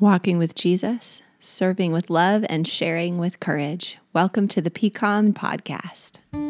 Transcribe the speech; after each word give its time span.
walking 0.00 0.38
with 0.38 0.54
Jesus, 0.54 1.22
serving 1.40 1.92
with 1.92 2.10
love, 2.10 2.44
and 2.48 2.66
sharing 2.66 3.18
with 3.18 3.40
courage. 3.40 3.98
Welcome 4.12 4.48
to 4.48 4.60
the 4.60 4.70
PCOM 4.70 5.32
podcast. 5.32 6.45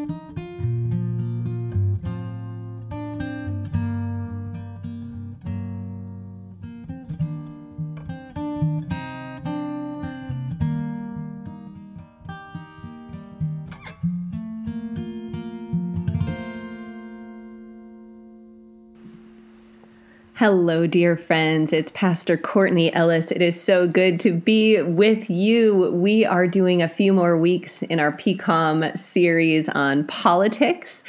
Hello, 20.49 20.87
dear 20.87 21.17
friends. 21.17 21.73
It's 21.73 21.91
Pastor 21.91 22.37
Courtney 22.37 22.95
Ellis. 22.95 23.33
It 23.33 23.43
is 23.43 23.61
so 23.61 23.89
good 23.89 24.21
to 24.21 24.33
be 24.33 24.81
with 24.81 25.29
you. 25.29 25.91
We 25.91 26.25
are 26.25 26.47
doing 26.47 26.81
a 26.81 26.89
few 26.89 27.13
more 27.13 27.37
weeks 27.37 27.83
in 27.83 27.99
our 27.99 28.13
PCOM 28.13 28.97
series 28.97 29.69
on 29.69 30.05
politics, 30.05 31.03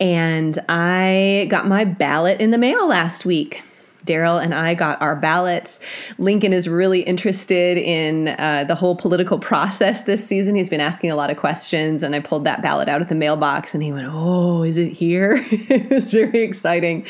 and 0.00 0.58
I 0.68 1.46
got 1.48 1.66
my 1.66 1.86
ballot 1.86 2.42
in 2.42 2.50
the 2.50 2.58
mail 2.58 2.86
last 2.86 3.24
week. 3.24 3.62
Daryl 4.04 4.42
and 4.42 4.54
I 4.54 4.74
got 4.74 5.00
our 5.00 5.16
ballots. 5.16 5.80
Lincoln 6.18 6.52
is 6.52 6.68
really 6.68 7.00
interested 7.00 7.78
in 7.78 8.28
uh, 8.28 8.64
the 8.66 8.74
whole 8.74 8.96
political 8.96 9.38
process 9.38 10.02
this 10.02 10.24
season. 10.24 10.54
He's 10.54 10.70
been 10.70 10.80
asking 10.80 11.10
a 11.10 11.16
lot 11.16 11.30
of 11.30 11.36
questions, 11.36 12.02
and 12.02 12.14
I 12.14 12.20
pulled 12.20 12.44
that 12.44 12.62
ballot 12.62 12.88
out 12.88 13.02
of 13.02 13.08
the 13.08 13.14
mailbox, 13.14 13.74
and 13.74 13.82
he 13.82 13.92
went, 13.92 14.08
"Oh, 14.10 14.62
is 14.62 14.76
it 14.76 14.92
here?" 14.92 15.44
it 15.50 15.90
was 15.90 16.10
very 16.10 16.40
exciting. 16.40 17.06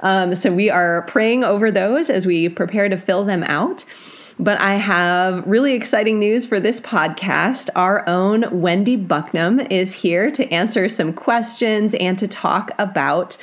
Um, 0.00 0.34
so 0.34 0.52
we 0.52 0.70
are 0.70 1.02
praying 1.02 1.44
over 1.44 1.70
those 1.70 2.10
as 2.10 2.26
we 2.26 2.48
prepare 2.48 2.88
to 2.88 2.96
fill 2.96 3.24
them 3.24 3.42
out. 3.44 3.84
But 4.40 4.58
I 4.58 4.76
have 4.76 5.46
really 5.46 5.74
exciting 5.74 6.18
news 6.18 6.46
for 6.46 6.60
this 6.60 6.80
podcast. 6.80 7.68
Our 7.76 8.08
own 8.08 8.46
Wendy 8.62 8.96
Bucknum 8.96 9.70
is 9.70 9.92
here 9.92 10.30
to 10.30 10.50
answer 10.50 10.88
some 10.88 11.12
questions 11.12 11.94
and 11.96 12.18
to 12.18 12.26
talk 12.26 12.70
about 12.78 13.36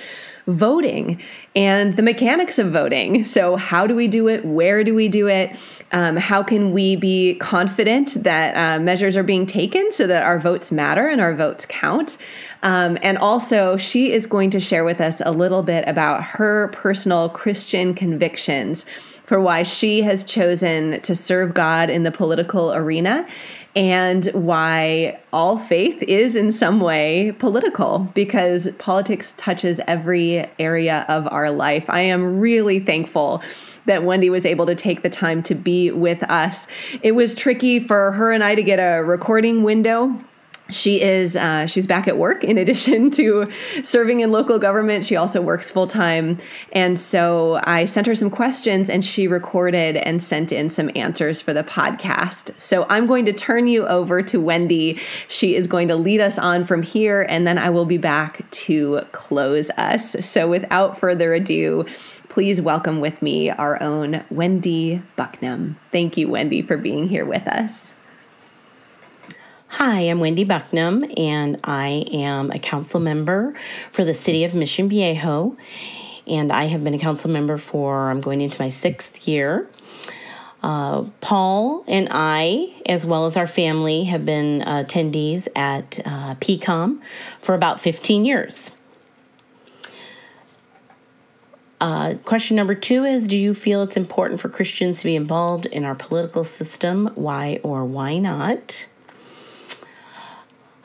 voting 0.48 1.22
and 1.56 1.95
the 1.98 2.02
mechanics 2.02 2.58
of 2.58 2.72
voting. 2.72 3.23
So, 3.23 3.58
how 3.58 3.86
do 3.86 3.94
we 3.95 4.08
do 4.08 4.28
it? 4.28 4.45
Where 4.45 4.84
do 4.84 4.95
we 4.95 5.09
do 5.09 5.28
it? 5.28 5.56
Um, 5.92 6.17
how 6.17 6.44
can 6.44 6.72
we 6.73 6.95
be 6.95 7.36
confident 7.36 8.23
that 8.23 8.56
uh, 8.56 8.81
measures 8.81 9.16
are 9.16 9.23
being 9.23 9.45
taken 9.45 9.92
so 9.92 10.08
that 10.08 10.23
our 10.23 10.39
votes 10.39 10.72
matter 10.72 11.08
and 11.08 11.22
our 11.22 11.34
votes 11.34 11.66
count? 11.67 12.17
Um, 12.64 12.98
and 13.02 13.17
also, 13.17 13.78
she 13.78 14.12
is 14.12 14.26
going 14.26 14.50
to 14.52 14.59
share 14.59 14.84
with 14.84 15.02
us 15.02 15.22
a 15.26 15.31
little 15.31 15.64
bit 15.64 15.88
about 15.88 16.23
her 16.23 16.70
personal 16.70 17.30
Christian 17.30 17.94
convictions 17.94 18.86
for 19.26 19.42
why 19.42 19.64
she 19.64 20.02
has 20.02 20.23
chosen 20.23 21.02
to 21.02 21.14
serve 21.14 21.54
God 21.54 21.89
in 21.89 22.04
the 22.04 22.11
political 22.11 22.73
arena 22.73 23.28
and 23.78 24.25
why 24.33 25.20
all 25.31 25.59
faith 25.59 26.02
is 26.02 26.36
in 26.36 26.52
some 26.52 26.80
way 26.80 27.31
political 27.38 28.09
because 28.16 28.67
politics 28.80 29.36
touches 29.38 29.80
every 29.88 30.50
area 30.58 31.06
of 31.08 31.28
our 31.28 31.52
life. 31.52 31.86
I 31.88 32.02
am 32.02 32.39
really 32.39 32.80
thankful 32.80 33.44
that 33.86 34.03
Wendy 34.03 34.31
was 34.31 34.48
able 34.48 34.66
to 34.66 34.73
take 34.73 35.03
the 35.03 35.11
time 35.11 35.44
to 35.44 35.53
be 35.53 35.92
with 35.92 36.23
us. 36.23 36.66
It 37.03 37.11
was 37.11 37.36
tricky 37.36 37.80
for 37.80 38.14
her 38.14 38.31
and 38.31 38.44
I 38.44 38.55
to 38.55 38.64
get 38.64 38.78
a 38.78 39.03
recording 39.03 39.61
window 39.61 40.20
she 40.70 41.02
is 41.02 41.36
uh, 41.36 41.66
she's 41.66 41.88
back 41.88 42.08
at 42.08 42.18
work 42.18 42.44
in 42.44 42.58
addition 42.68 43.10
to 43.12 43.50
serving 43.84 44.20
in 44.20 44.32
local 44.32 44.60
government. 44.60 45.06
She 45.06 45.16
also 45.16 45.42
works 45.42 45.72
full-time. 45.72 46.38
And 46.72 46.98
so 46.98 47.60
i 47.64 47.86
sent 47.86 48.08
her 48.08 48.16
some 48.16 48.30
questions 48.30 48.90
and 48.90 49.04
she 49.04 49.28
recorded 49.28 49.98
and 49.98 50.22
sent 50.22 50.52
in 50.52 50.70
some 50.70 50.92
answers 50.95 51.42
for 51.42 51.54
the 51.54 51.64
podcast. 51.64 52.60
So 52.60 52.86
i'm 52.90 53.08
going 53.08 53.26
to 53.26 53.34
turn 53.34 53.68
you 53.68 53.88
over 53.88 54.22
to 54.23 54.40
wendy. 54.40 55.00
She 55.28 55.56
is 55.56 55.68
going 55.68 55.88
to 55.90 55.95
lead 55.95 56.20
us 56.20 56.38
on 56.38 56.66
from 56.66 56.84
here 56.84 57.22
and 57.23 57.45
then 57.48 57.58
i 57.58 57.70
will 57.70 57.86
be 57.86 57.98
back 57.98 58.50
to 58.52 59.02
close 59.11 59.70
us. 59.72 60.16
So 60.26 60.48
without 60.48 61.00
further 61.00 61.33
ado 61.33 61.86
please 62.30 62.61
welcome 62.61 63.00
with 63.00 63.22
me 63.22 63.50
our 63.50 63.82
own 63.82 64.23
wendy 64.30 65.02
bucknum. 65.17 65.76
Thank 65.92 66.17
you 66.17 66.27
wendy 66.27 66.61
for 66.61 66.77
being 66.77 67.08
here 67.08 67.26
with 67.26 67.48
us 67.48 67.95
Hi, 69.80 70.10
I'm 70.10 70.20
Wendy 70.20 70.43
Bucknum, 70.43 71.20
and 71.20 71.60
I 71.64 72.04
am 72.11 72.49
a 72.49 72.58
council 72.58 72.99
member 72.99 73.54
for 73.92 74.04
the 74.04 74.15
city 74.15 74.43
of 74.43 74.55
Mission 74.55 74.89
Viejo. 74.89 75.55
And 76.26 76.52
I 76.52 76.64
have 76.64 76.83
been 76.83 76.95
a 76.95 76.98
council 76.98 77.30
member 77.30 77.60
for, 77.60 78.10
I'm 78.10 78.20
going 78.20 78.42
into 78.42 78.60
my 78.60 78.70
sixth 78.70 79.27
year. 79.27 79.70
Uh, 80.64 81.04
Paul 81.21 81.83
and 81.88 82.08
I, 82.10 82.73
as 82.88 83.05
well 83.05 83.27
as 83.27 83.38
our 83.38 83.45
family, 83.45 84.05
have 84.05 84.26
been 84.26 84.61
attendees 84.61 85.48
at 85.55 85.99
uh, 86.04 86.33
PCOM 86.42 86.99
for 87.44 87.54
about 87.54 87.80
15 87.80 88.26
years. 88.26 88.71
Uh, 91.80 92.15
question 92.26 92.55
number 92.55 92.73
two 92.73 93.05
is 93.05 93.27
Do 93.27 93.38
you 93.38 93.54
feel 93.54 93.83
it's 93.83 93.95
important 93.95 94.42
for 94.42 94.49
Christians 94.49 95.02
to 95.02 95.05
be 95.05 95.15
involved 95.15 95.67
in 95.67 95.86
our 95.86 95.94
political 95.94 96.44
system? 96.44 97.11
Why 97.14 97.59
or 97.61 97.86
why 97.86 98.17
not? 98.17 98.88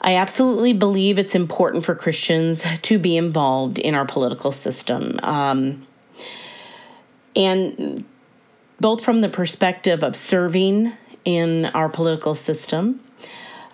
I 0.05 0.17
absolutely 0.17 0.73
believe 0.73 1.19
it's 1.19 1.37
important 1.37 1.85
for 1.85 1.95
Christians 1.95 2.65
to 2.83 2.99
be 2.99 3.17
involved 3.17 3.79
in 3.79 3.95
our 3.95 4.05
political 4.05 4.51
system. 4.51 5.21
Um, 5.23 5.87
and 7.37 8.05
both 8.81 9.05
from 9.05 9.21
the 9.21 9.29
perspective 9.29 10.03
of 10.03 10.17
serving 10.17 10.93
in 11.25 11.67
our 11.67 11.89
political 11.89 12.35
system, 12.35 13.01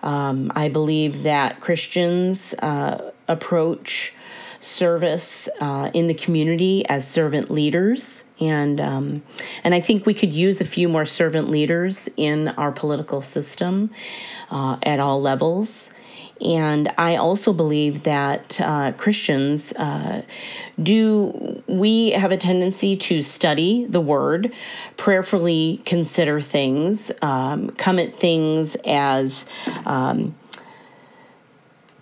um, 0.03 0.51
I 0.55 0.69
believe 0.69 1.23
that 1.23 1.61
Christians 1.61 2.53
uh, 2.53 3.11
approach 3.27 4.13
service 4.61 5.49
uh, 5.59 5.89
in 5.95 6.05
the 6.05 6.13
community 6.13 6.85
as 6.87 7.07
servant 7.07 7.49
leaders. 7.49 8.23
And 8.39 8.79
um, 8.79 9.23
and 9.63 9.73
I 9.73 9.81
think 9.81 10.05
we 10.05 10.13
could 10.13 10.31
use 10.31 10.61
a 10.61 10.65
few 10.65 10.87
more 10.87 11.05
servant 11.05 11.49
leaders 11.49 12.07
in 12.15 12.49
our 12.49 12.71
political 12.71 13.21
system 13.21 13.89
uh, 14.51 14.77
at 14.83 14.99
all 14.99 15.21
levels. 15.21 15.88
And 16.41 16.91
I 16.97 17.17
also 17.17 17.51
believe 17.51 18.03
that 18.03 18.59
uh, 18.61 18.93
Christians 18.93 19.73
uh, 19.73 20.21
do, 20.81 21.61
we 21.67 22.11
have 22.11 22.31
a 22.31 22.37
tendency 22.37 22.95
to 22.97 23.21
study 23.21 23.85
the 23.85 23.99
word, 23.99 24.53
prayerfully 24.95 25.81
consider 25.85 26.39
things, 26.39 27.11
um, 27.21 27.71
come 27.71 27.99
at 27.99 28.19
things 28.19 28.77
as 28.85 29.45
um, 29.85 30.35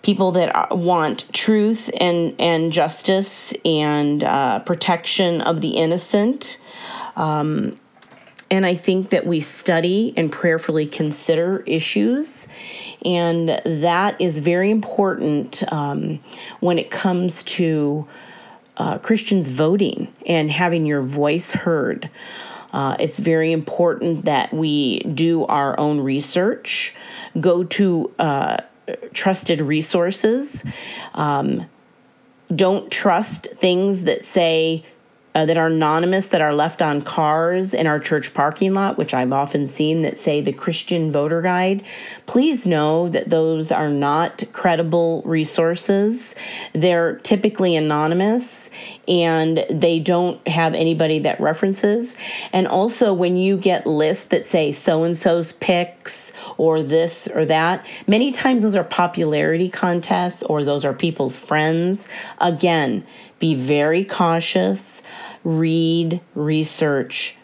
people 0.02 0.32
that 0.32 0.76
want 0.76 1.32
truth 1.32 1.90
and, 2.00 2.36
and 2.38 2.72
justice 2.72 3.52
and 3.64 4.22
uh, 4.22 4.60
protection 4.60 5.40
of 5.40 5.60
the 5.60 5.70
innocent. 5.70 6.58
Um, 7.16 7.78
and 8.50 8.64
I 8.64 8.76
think 8.76 9.10
that 9.10 9.26
we 9.26 9.40
study 9.40 10.14
and 10.16 10.30
prayerfully 10.30 10.86
consider 10.86 11.62
issues 11.66 12.46
and 13.04 13.48
that 13.48 14.20
is 14.20 14.38
very 14.38 14.70
important 14.70 15.62
um, 15.72 16.20
when 16.60 16.78
it 16.78 16.90
comes 16.90 17.44
to 17.44 18.06
uh, 18.76 18.98
Christians 18.98 19.48
voting 19.48 20.12
and 20.26 20.50
having 20.50 20.86
your 20.86 21.02
voice 21.02 21.50
heard. 21.50 22.10
Uh, 22.72 22.96
it's 23.00 23.18
very 23.18 23.52
important 23.52 24.26
that 24.26 24.52
we 24.52 25.00
do 25.00 25.44
our 25.46 25.78
own 25.78 26.00
research, 26.00 26.94
go 27.40 27.64
to 27.64 28.12
uh, 28.18 28.58
trusted 29.12 29.60
resources. 29.60 30.62
Um, 31.14 31.66
don't 32.54 32.90
trust 32.90 33.48
things 33.56 34.02
that 34.02 34.24
say 34.24 34.84
uh, 35.38 35.46
that 35.46 35.56
are 35.56 35.68
anonymous 35.68 36.26
that 36.26 36.40
are 36.40 36.52
left 36.52 36.82
on 36.82 37.00
cars 37.00 37.72
in 37.72 37.86
our 37.86 38.00
church 38.00 38.34
parking 38.34 38.74
lot, 38.74 38.98
which 38.98 39.14
I've 39.14 39.32
often 39.32 39.68
seen 39.68 40.02
that 40.02 40.18
say 40.18 40.40
the 40.40 40.52
Christian 40.52 41.12
voter 41.12 41.42
guide, 41.42 41.84
please 42.26 42.66
know 42.66 43.08
that 43.10 43.30
those 43.30 43.70
are 43.70 43.88
not 43.88 44.42
credible 44.52 45.22
resources. 45.24 46.34
They're 46.72 47.18
typically 47.18 47.76
anonymous 47.76 48.68
and 49.06 49.64
they 49.70 50.00
don't 50.00 50.46
have 50.48 50.74
anybody 50.74 51.20
that 51.20 51.40
references. 51.40 52.16
And 52.52 52.66
also, 52.66 53.14
when 53.14 53.36
you 53.36 53.58
get 53.58 53.86
lists 53.86 54.24
that 54.30 54.48
say 54.48 54.72
so 54.72 55.04
and 55.04 55.16
so's 55.16 55.52
picks, 55.52 56.32
or 56.56 56.82
this 56.82 57.28
or 57.34 57.44
that. 57.44 57.84
Many 58.06 58.32
times 58.32 58.62
those 58.62 58.74
are 58.74 58.82
popularity 58.82 59.68
contests 59.68 60.42
or 60.42 60.64
those 60.64 60.84
are 60.84 60.94
people's 60.94 61.36
friends. 61.36 62.06
Again, 62.40 63.06
be 63.38 63.54
very 63.54 64.04
cautious 64.04 64.87
read, 65.44 66.20
research, 66.34 67.36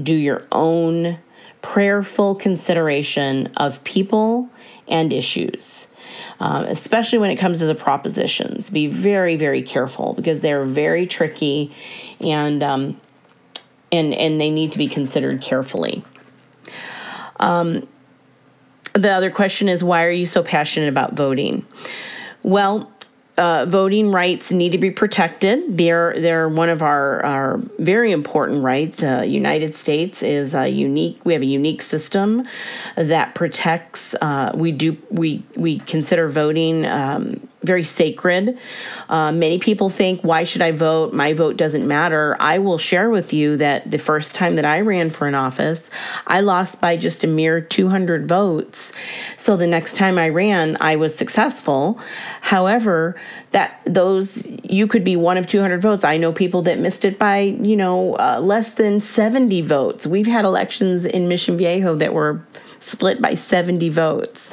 do 0.00 0.14
your 0.14 0.46
own 0.52 1.18
prayerful 1.62 2.34
consideration 2.36 3.52
of 3.56 3.82
people 3.82 4.48
and 4.88 5.12
issues. 5.12 5.86
Um, 6.38 6.64
especially 6.64 7.18
when 7.18 7.30
it 7.30 7.36
comes 7.36 7.60
to 7.60 7.66
the 7.66 7.74
propositions, 7.74 8.70
be 8.70 8.86
very, 8.86 9.36
very 9.36 9.62
careful 9.62 10.12
because 10.14 10.40
they're 10.40 10.64
very 10.64 11.06
tricky, 11.06 11.74
and 12.20 12.62
um, 12.62 13.00
and 13.90 14.14
and 14.14 14.40
they 14.40 14.50
need 14.50 14.72
to 14.72 14.78
be 14.78 14.88
considered 14.88 15.42
carefully. 15.42 16.04
Um, 17.40 17.88
the 18.92 19.10
other 19.10 19.30
question 19.30 19.68
is 19.68 19.82
why 19.82 20.04
are 20.04 20.10
you 20.10 20.26
so 20.26 20.42
passionate 20.42 20.88
about 20.88 21.14
voting? 21.14 21.66
Well, 22.42 22.92
uh, 23.36 23.66
voting 23.66 24.10
rights 24.10 24.50
need 24.50 24.72
to 24.72 24.78
be 24.78 24.90
protected. 24.90 25.76
They're 25.76 26.18
they're 26.20 26.48
one 26.48 26.68
of 26.68 26.82
our, 26.82 27.24
our 27.24 27.58
very 27.78 28.12
important 28.12 28.62
rights. 28.62 29.02
Uh, 29.02 29.22
United 29.26 29.74
States 29.74 30.22
is 30.22 30.54
a 30.54 30.68
unique. 30.68 31.18
We 31.24 31.34
have 31.34 31.42
a 31.42 31.46
unique 31.46 31.82
system 31.82 32.46
that 32.96 33.34
protects. 33.34 34.14
Uh, 34.14 34.52
we 34.54 34.72
do 34.72 34.96
we 35.10 35.44
we 35.56 35.80
consider 35.80 36.28
voting 36.28 36.86
um, 36.86 37.46
very 37.66 37.84
sacred. 37.84 38.58
Uh, 39.08 39.32
many 39.32 39.58
people 39.58 39.90
think, 39.90 40.22
why 40.22 40.44
should 40.44 40.62
I 40.62 40.72
vote? 40.72 41.12
My 41.12 41.32
vote 41.32 41.56
doesn't 41.56 41.86
matter. 41.86 42.36
I 42.40 42.58
will 42.58 42.78
share 42.78 43.10
with 43.10 43.32
you 43.32 43.56
that 43.58 43.90
the 43.90 43.98
first 43.98 44.34
time 44.34 44.56
that 44.56 44.64
I 44.64 44.80
ran 44.80 45.10
for 45.10 45.26
an 45.26 45.34
office, 45.34 45.82
I 46.26 46.40
lost 46.40 46.80
by 46.80 46.96
just 46.96 47.24
a 47.24 47.26
mere 47.26 47.60
200 47.60 48.28
votes. 48.28 48.92
So 49.38 49.56
the 49.56 49.66
next 49.66 49.96
time 49.96 50.18
I 50.18 50.30
ran, 50.30 50.76
I 50.80 50.96
was 50.96 51.14
successful. 51.14 52.00
However, 52.40 53.16
that 53.52 53.80
those 53.86 54.46
you 54.64 54.86
could 54.86 55.04
be 55.04 55.16
one 55.16 55.36
of 55.36 55.46
200 55.46 55.80
votes. 55.80 56.04
I 56.04 56.16
know 56.16 56.32
people 56.32 56.62
that 56.62 56.78
missed 56.78 57.04
it 57.04 57.18
by 57.18 57.40
you 57.40 57.76
know 57.76 58.14
uh, 58.16 58.40
less 58.42 58.72
than 58.72 59.00
70 59.00 59.62
votes. 59.62 60.06
We've 60.06 60.26
had 60.26 60.44
elections 60.44 61.04
in 61.04 61.28
Mission 61.28 61.56
Viejo 61.56 61.96
that 61.96 62.12
were 62.12 62.44
split 62.80 63.20
by 63.20 63.34
70 63.34 63.88
votes. 63.90 64.50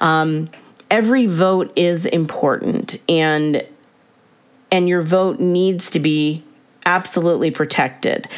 Um, 0.00 0.50
every 0.90 1.26
vote 1.26 1.72
is 1.76 2.06
important, 2.06 2.98
and 3.08 3.66
and 4.72 4.88
your 4.88 5.02
vote 5.02 5.40
needs 5.40 5.90
to 5.92 6.00
be 6.00 6.44
absolutely 6.84 7.50
protected. 7.50 8.28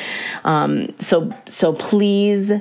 Um, 0.44 0.94
so 0.98 1.32
so 1.46 1.72
please 1.72 2.52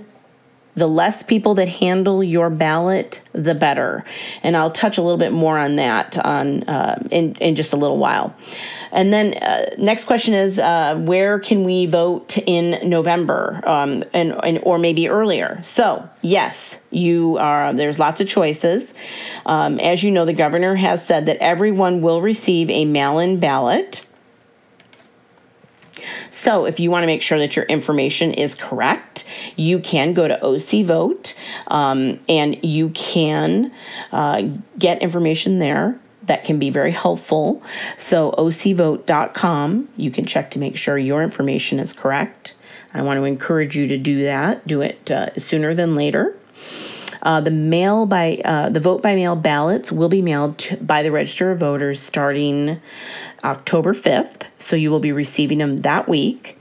the 0.75 0.88
less 0.88 1.21
people 1.23 1.55
that 1.55 1.67
handle 1.67 2.23
your 2.23 2.49
ballot, 2.49 3.21
the 3.33 3.53
better. 3.53 4.05
And 4.41 4.55
I'll 4.55 4.71
touch 4.71 4.97
a 4.97 5.01
little 5.01 5.17
bit 5.17 5.33
more 5.33 5.57
on 5.57 5.75
that 5.75 6.17
on 6.17 6.63
uh, 6.63 7.03
in 7.11 7.35
in 7.35 7.55
just 7.55 7.73
a 7.73 7.77
little 7.77 7.97
while. 7.97 8.33
And 8.91 9.13
then 9.13 9.33
uh, 9.35 9.75
next 9.77 10.05
question 10.05 10.33
is 10.33 10.59
uh, 10.59 10.95
where 10.95 11.39
can 11.39 11.63
we 11.63 11.85
vote 11.85 12.37
in 12.37 12.89
November 12.89 13.61
um, 13.65 14.03
and, 14.13 14.33
and 14.44 14.59
or 14.63 14.77
maybe 14.79 15.07
earlier? 15.07 15.61
So 15.63 16.07
yes, 16.21 16.70
you 16.91 17.38
are. 17.39 17.73
There's 17.73 17.97
lots 17.97 18.21
of 18.21 18.27
choices. 18.27 18.93
Um, 19.45 19.79
as 19.79 20.03
you 20.03 20.11
know, 20.11 20.25
the 20.25 20.33
governor 20.33 20.75
has 20.75 21.05
said 21.05 21.25
that 21.25 21.38
everyone 21.38 22.01
will 22.01 22.21
receive 22.21 22.69
a 22.69 22.85
mail-in 22.85 23.39
ballot. 23.39 24.05
So, 26.29 26.65
if 26.65 26.79
you 26.79 26.89
want 26.89 27.03
to 27.03 27.07
make 27.07 27.21
sure 27.21 27.39
that 27.39 27.55
your 27.55 27.65
information 27.65 28.33
is 28.33 28.55
correct, 28.55 29.25
you 29.55 29.79
can 29.79 30.13
go 30.13 30.27
to 30.27 30.43
OC 30.43 30.85
Vote 30.85 31.35
um, 31.67 32.19
and 32.27 32.63
you 32.63 32.89
can 32.89 33.71
uh, 34.11 34.44
get 34.77 35.01
information 35.01 35.59
there 35.59 35.99
that 36.23 36.44
can 36.44 36.59
be 36.59 36.69
very 36.69 36.91
helpful. 36.91 37.61
So, 37.97 38.31
ocvote.com, 38.31 39.89
you 39.97 40.11
can 40.11 40.25
check 40.25 40.51
to 40.51 40.59
make 40.59 40.77
sure 40.77 40.97
your 40.97 41.21
information 41.21 41.79
is 41.79 41.94
correct. 41.94 42.55
I 42.94 43.01
want 43.03 43.17
to 43.17 43.23
encourage 43.23 43.77
you 43.77 43.87
to 43.87 43.97
do 43.97 44.23
that. 44.23 44.65
Do 44.67 44.81
it 44.81 45.09
uh, 45.09 45.37
sooner 45.37 45.73
than 45.73 45.95
later. 45.95 46.35
Uh, 47.21 47.41
the 47.41 47.51
mail 47.51 48.06
by 48.06 48.41
uh, 48.44 48.69
the 48.69 48.79
vote 48.79 49.01
by 49.01 49.15
mail 49.15 49.35
ballots 49.35 49.91
will 49.91 50.09
be 50.09 50.21
mailed 50.21 50.57
to, 50.57 50.77
by 50.77 51.03
the 51.03 51.12
Register 51.12 51.51
of 51.51 51.59
Voters 51.59 52.01
starting 52.01 52.81
October 53.44 53.94
5th. 53.94 54.44
So 54.57 54.75
you 54.75 54.91
will 54.91 55.00
be 55.00 55.12
receiving 55.12 55.59
them 55.59 55.81
that 55.81 56.07
week. 56.07 56.57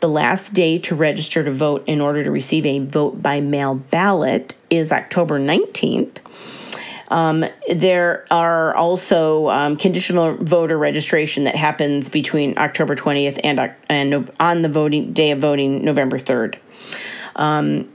The 0.00 0.08
last 0.08 0.54
day 0.54 0.78
to 0.80 0.94
register 0.94 1.44
to 1.44 1.50
vote 1.50 1.84
in 1.86 2.00
order 2.00 2.24
to 2.24 2.30
receive 2.30 2.64
a 2.64 2.78
vote 2.78 3.20
by 3.22 3.40
mail 3.40 3.74
ballot 3.74 4.54
is 4.70 4.92
October 4.92 5.38
19th. 5.38 6.18
Um, 7.08 7.44
there 7.74 8.26
are 8.30 8.74
also 8.74 9.48
um, 9.48 9.76
conditional 9.76 10.36
voter 10.36 10.76
registration 10.76 11.44
that 11.44 11.56
happens 11.56 12.10
between 12.10 12.58
October 12.58 12.96
20th 12.96 13.40
and, 13.42 13.74
and 13.88 14.30
on 14.38 14.62
the 14.62 14.68
voting 14.68 15.12
day 15.14 15.30
of 15.30 15.38
voting, 15.38 15.84
November 15.84 16.18
3rd. 16.18 16.56
Um, 17.34 17.88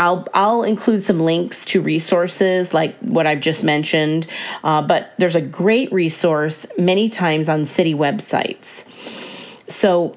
I'll 0.00 0.26
I'll 0.32 0.62
include 0.62 1.04
some 1.04 1.20
links 1.20 1.66
to 1.66 1.82
resources 1.82 2.72
like 2.72 2.98
what 3.00 3.26
I've 3.26 3.40
just 3.40 3.62
mentioned, 3.62 4.26
uh, 4.64 4.80
but 4.80 5.12
there's 5.18 5.36
a 5.36 5.42
great 5.42 5.92
resource 5.92 6.64
many 6.78 7.10
times 7.10 7.50
on 7.50 7.66
city 7.66 7.94
websites. 7.94 8.84
So 9.68 10.16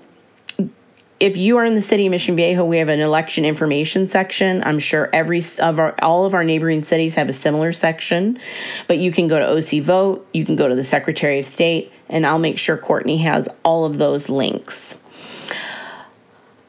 if 1.20 1.36
you 1.36 1.58
are 1.58 1.66
in 1.66 1.76
the 1.76 1.82
city 1.82 2.06
of 2.06 2.12
Mission 2.12 2.38
Viejo, 2.38 2.64
we 2.64 2.78
have 2.78 2.88
an 2.88 3.02
election 3.02 3.44
information 3.44 4.08
section. 4.08 4.64
I'm 4.66 4.80
sure 4.80 5.10
every 5.12 5.44
of 5.60 5.80
our 5.80 5.96
all 6.02 6.26
of 6.26 6.34
our 6.34 6.46
neighboring 6.46 6.86
cities 6.86 7.16
have 7.16 7.28
a 7.28 7.34
similar 7.34 7.74
section, 7.74 8.40
but 8.88 9.00
you 9.00 9.12
can 9.12 9.28
go 9.28 9.38
to 9.38 9.46
OC 9.46 9.84
Vote, 9.84 10.26
you 10.32 10.46
can 10.46 10.56
go 10.56 10.70
to 10.70 10.76
the 10.76 10.86
Secretary 10.86 11.40
of 11.40 11.46
State, 11.46 11.92
and 12.08 12.26
I'll 12.26 12.40
make 12.40 12.58
sure 12.58 12.78
Courtney 12.78 13.18
has 13.18 13.50
all 13.64 13.84
of 13.84 13.98
those 13.98 14.30
links. 14.30 14.96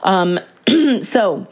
Um, 0.01 0.41
so 1.03 1.47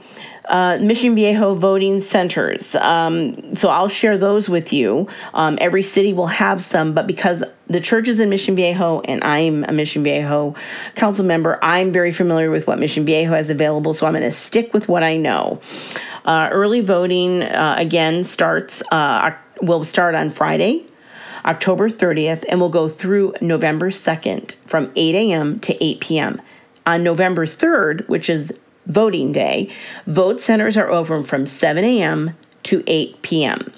uh, 0.46 0.78
Mission 0.80 1.14
Viejo 1.14 1.54
voting 1.54 2.00
centers. 2.00 2.74
Um, 2.74 3.54
so 3.54 3.68
I'll 3.68 3.88
share 3.88 4.18
those 4.18 4.48
with 4.48 4.72
you. 4.72 5.08
Um, 5.34 5.58
every 5.60 5.82
city 5.82 6.12
will 6.12 6.26
have 6.26 6.62
some, 6.62 6.94
but 6.94 7.06
because 7.06 7.44
the 7.68 7.80
church 7.80 8.08
is 8.08 8.18
in 8.20 8.28
Mission 8.28 8.56
Viejo 8.56 9.00
and 9.00 9.22
I'm 9.24 9.64
a 9.64 9.72
Mission 9.72 10.02
Viejo 10.02 10.54
council 10.94 11.24
member, 11.24 11.58
I'm 11.62 11.92
very 11.92 12.12
familiar 12.12 12.50
with 12.50 12.66
what 12.66 12.78
Mission 12.78 13.04
Viejo 13.04 13.32
has 13.32 13.50
available, 13.50 13.94
so 13.94 14.06
I'm 14.06 14.12
going 14.12 14.24
to 14.24 14.32
stick 14.32 14.74
with 14.74 14.88
what 14.88 15.02
I 15.02 15.16
know. 15.16 15.60
Uh, 16.24 16.48
early 16.52 16.80
voting 16.80 17.42
uh, 17.42 17.74
again 17.78 18.24
starts 18.24 18.82
uh, 18.90 19.32
will 19.60 19.84
start 19.84 20.14
on 20.14 20.30
Friday, 20.30 20.84
October 21.44 21.88
30th, 21.88 22.44
and 22.48 22.60
will 22.60 22.68
go 22.68 22.88
through 22.88 23.34
November 23.40 23.90
2nd 23.90 24.54
from 24.66 24.92
8 24.94 25.14
a.m. 25.14 25.60
to 25.60 25.84
8 25.84 26.00
p.m. 26.00 26.42
On 26.84 27.02
November 27.02 27.46
3rd, 27.46 28.08
which 28.08 28.28
is 28.28 28.52
voting 28.86 29.32
day, 29.32 29.70
vote 30.06 30.40
centers 30.40 30.76
are 30.76 30.90
open 30.90 31.24
from 31.24 31.46
7 31.46 31.84
a.m. 31.84 32.36
to 32.64 32.82
8 32.86 33.22
p.m. 33.22 33.72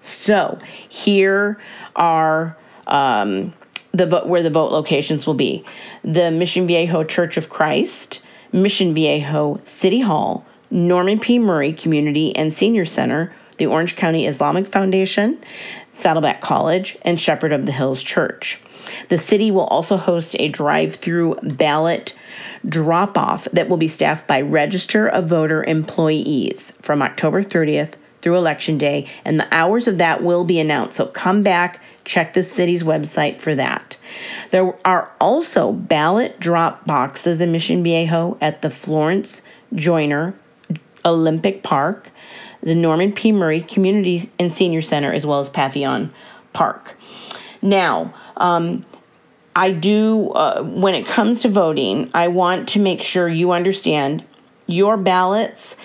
So 0.00 0.58
here 0.88 1.58
are 1.94 2.56
um, 2.86 3.52
the 3.92 4.22
where 4.24 4.42
the 4.42 4.50
vote 4.50 4.70
locations 4.70 5.26
will 5.26 5.34
be: 5.34 5.64
the 6.04 6.30
Mission 6.30 6.66
Viejo 6.66 7.02
Church 7.02 7.36
of 7.36 7.48
Christ, 7.48 8.22
Mission 8.52 8.94
Viejo 8.94 9.60
City 9.64 10.00
Hall, 10.00 10.44
Norman 10.70 11.18
P. 11.18 11.38
Murray 11.38 11.72
Community 11.72 12.34
and 12.36 12.52
Senior 12.52 12.84
Center, 12.84 13.34
the 13.58 13.66
Orange 13.66 13.96
County 13.96 14.26
Islamic 14.26 14.66
Foundation, 14.68 15.38
Saddleback 15.98 16.40
College, 16.40 16.98
and 17.02 17.18
Shepherd 17.18 17.52
of 17.52 17.66
the 17.66 17.72
Hills 17.72 18.02
Church. 18.02 18.60
The 19.08 19.18
city 19.18 19.50
will 19.50 19.64
also 19.64 19.96
host 19.96 20.36
a 20.38 20.48
drive-through 20.48 21.38
ballot 21.42 22.14
drop 22.68 23.18
off 23.18 23.48
that 23.52 23.68
will 23.68 23.76
be 23.76 23.88
staffed 23.88 24.26
by 24.26 24.40
Register 24.42 25.06
of 25.08 25.28
Voter 25.28 25.64
employees 25.64 26.72
from 26.82 27.02
October 27.02 27.42
30th 27.42 27.94
through 28.22 28.36
Election 28.36 28.78
Day, 28.78 29.08
and 29.24 29.38
the 29.38 29.48
hours 29.54 29.88
of 29.88 29.98
that 29.98 30.22
will 30.22 30.44
be 30.44 30.58
announced. 30.58 30.96
So 30.96 31.06
come 31.06 31.42
back, 31.42 31.80
check 32.04 32.32
the 32.32 32.42
city's 32.42 32.82
website 32.82 33.40
for 33.40 33.54
that. 33.54 33.96
There 34.50 34.76
are 34.84 35.10
also 35.20 35.72
ballot 35.72 36.40
drop 36.40 36.86
boxes 36.86 37.40
in 37.40 37.52
Mission 37.52 37.82
Viejo 37.82 38.36
at 38.40 38.62
the 38.62 38.70
Florence 38.70 39.42
Joyner 39.74 40.34
Olympic 41.04 41.62
Park, 41.62 42.10
the 42.66 42.74
Norman 42.74 43.12
P. 43.12 43.30
Murray 43.30 43.62
Community 43.62 44.28
and 44.40 44.52
Senior 44.52 44.82
Center, 44.82 45.12
as 45.12 45.24
well 45.24 45.38
as 45.38 45.48
Pavion 45.48 46.10
Park. 46.52 46.96
Now, 47.62 48.12
um, 48.36 48.84
I 49.54 49.70
do, 49.70 50.30
uh, 50.30 50.64
when 50.64 50.96
it 50.96 51.06
comes 51.06 51.42
to 51.42 51.48
voting, 51.48 52.10
I 52.12 52.26
want 52.26 52.70
to 52.70 52.80
make 52.80 53.00
sure 53.00 53.28
you 53.28 53.52
understand 53.52 54.24
your 54.66 54.96
ballots 54.96 55.76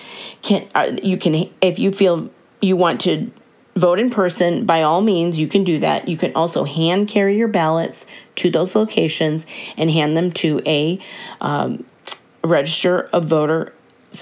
can, 0.42 0.68
uh, 0.74 0.96
you 1.00 1.16
can, 1.16 1.48
if 1.60 1.78
you 1.78 1.92
feel 1.92 2.28
you 2.60 2.76
want 2.76 3.02
to 3.02 3.30
vote 3.76 4.00
in 4.00 4.10
person, 4.10 4.66
by 4.66 4.82
all 4.82 5.02
means, 5.02 5.38
you 5.38 5.46
can 5.46 5.62
do 5.62 5.78
that. 5.78 6.08
You 6.08 6.16
can 6.16 6.34
also 6.34 6.64
hand 6.64 7.06
carry 7.06 7.36
your 7.36 7.46
ballots 7.46 8.06
to 8.36 8.50
those 8.50 8.74
locations 8.74 9.46
and 9.76 9.88
hand 9.88 10.16
them 10.16 10.32
to 10.32 10.60
a 10.66 10.98
um, 11.40 11.84
register 12.42 13.02
of 13.12 13.26
voter 13.26 13.72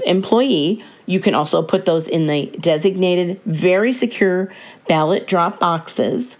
employee. 0.04 0.84
You 1.10 1.18
can 1.18 1.34
also 1.34 1.60
put 1.60 1.86
those 1.86 2.06
in 2.06 2.28
the 2.28 2.46
designated, 2.60 3.40
very 3.44 3.92
secure 3.92 4.52
ballot 4.86 5.26
drop 5.26 5.58
boxes. 5.58 6.36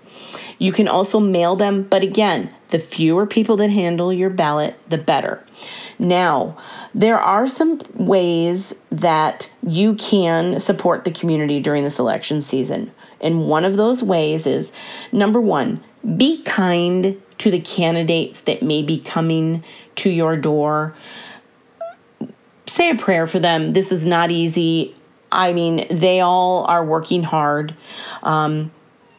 You 0.59 0.71
can 0.71 0.87
also 0.87 1.19
mail 1.19 1.57
them, 1.57 1.83
but 1.83 2.05
again, 2.05 2.55
the 2.69 2.79
fewer 2.79 3.27
people 3.27 3.57
that 3.57 3.71
handle 3.71 4.13
your 4.13 4.31
ballot, 4.31 4.77
the 4.89 4.97
better. 4.97 5.45
Now, 5.99 6.57
there 6.95 7.19
are 7.19 7.49
some 7.49 7.81
ways 7.95 8.73
that 8.93 9.51
you 9.67 9.97
can 9.97 10.61
support 10.61 11.03
the 11.03 11.11
community 11.11 11.59
during 11.59 11.83
this 11.83 11.99
election 11.99 12.41
season. 12.41 12.93
And 13.21 13.49
one 13.49 13.65
of 13.65 13.77
those 13.77 14.05
ways 14.05 14.47
is 14.47 14.73
number 15.11 15.41
one, 15.41 15.83
be 16.17 16.45
kind 16.45 17.21
to 17.39 17.51
the 17.51 17.61
candidates 17.61 18.43
that 18.43 18.63
may 18.63 18.83
be 18.83 19.01
coming 19.01 19.65
to 19.97 20.11
your 20.11 20.37
door. 20.37 20.95
Say 22.71 22.91
a 22.91 22.95
prayer 22.95 23.27
for 23.27 23.41
them. 23.41 23.73
This 23.73 23.91
is 23.91 24.05
not 24.05 24.31
easy. 24.31 24.95
I 25.33 25.53
mean, 25.53 25.87
they 25.91 26.21
all 26.21 26.65
are 26.65 26.85
working 26.85 27.23
hard. 27.23 27.75
Um, 28.23 28.71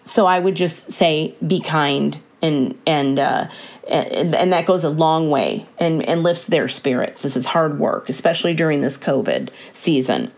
so 0.05 0.25
I 0.25 0.39
would 0.39 0.55
just 0.55 0.91
say 0.91 1.35
be 1.45 1.59
kind 1.59 2.17
and 2.41 2.77
and 2.87 3.19
uh, 3.19 3.47
and, 3.87 4.35
and 4.35 4.53
that 4.53 4.65
goes 4.65 4.85
a 4.85 4.89
long 4.89 5.29
way 5.29 5.65
and 5.77 6.01
and 6.03 6.23
lifts 6.23 6.45
their 6.45 6.69
spirits. 6.69 7.21
This 7.23 7.35
is 7.35 7.45
hard 7.45 7.77
work, 7.77 8.07
especially 8.07 8.53
during 8.53 8.79
this 8.79 8.97
COVID 8.97 9.49
season. 9.73 10.31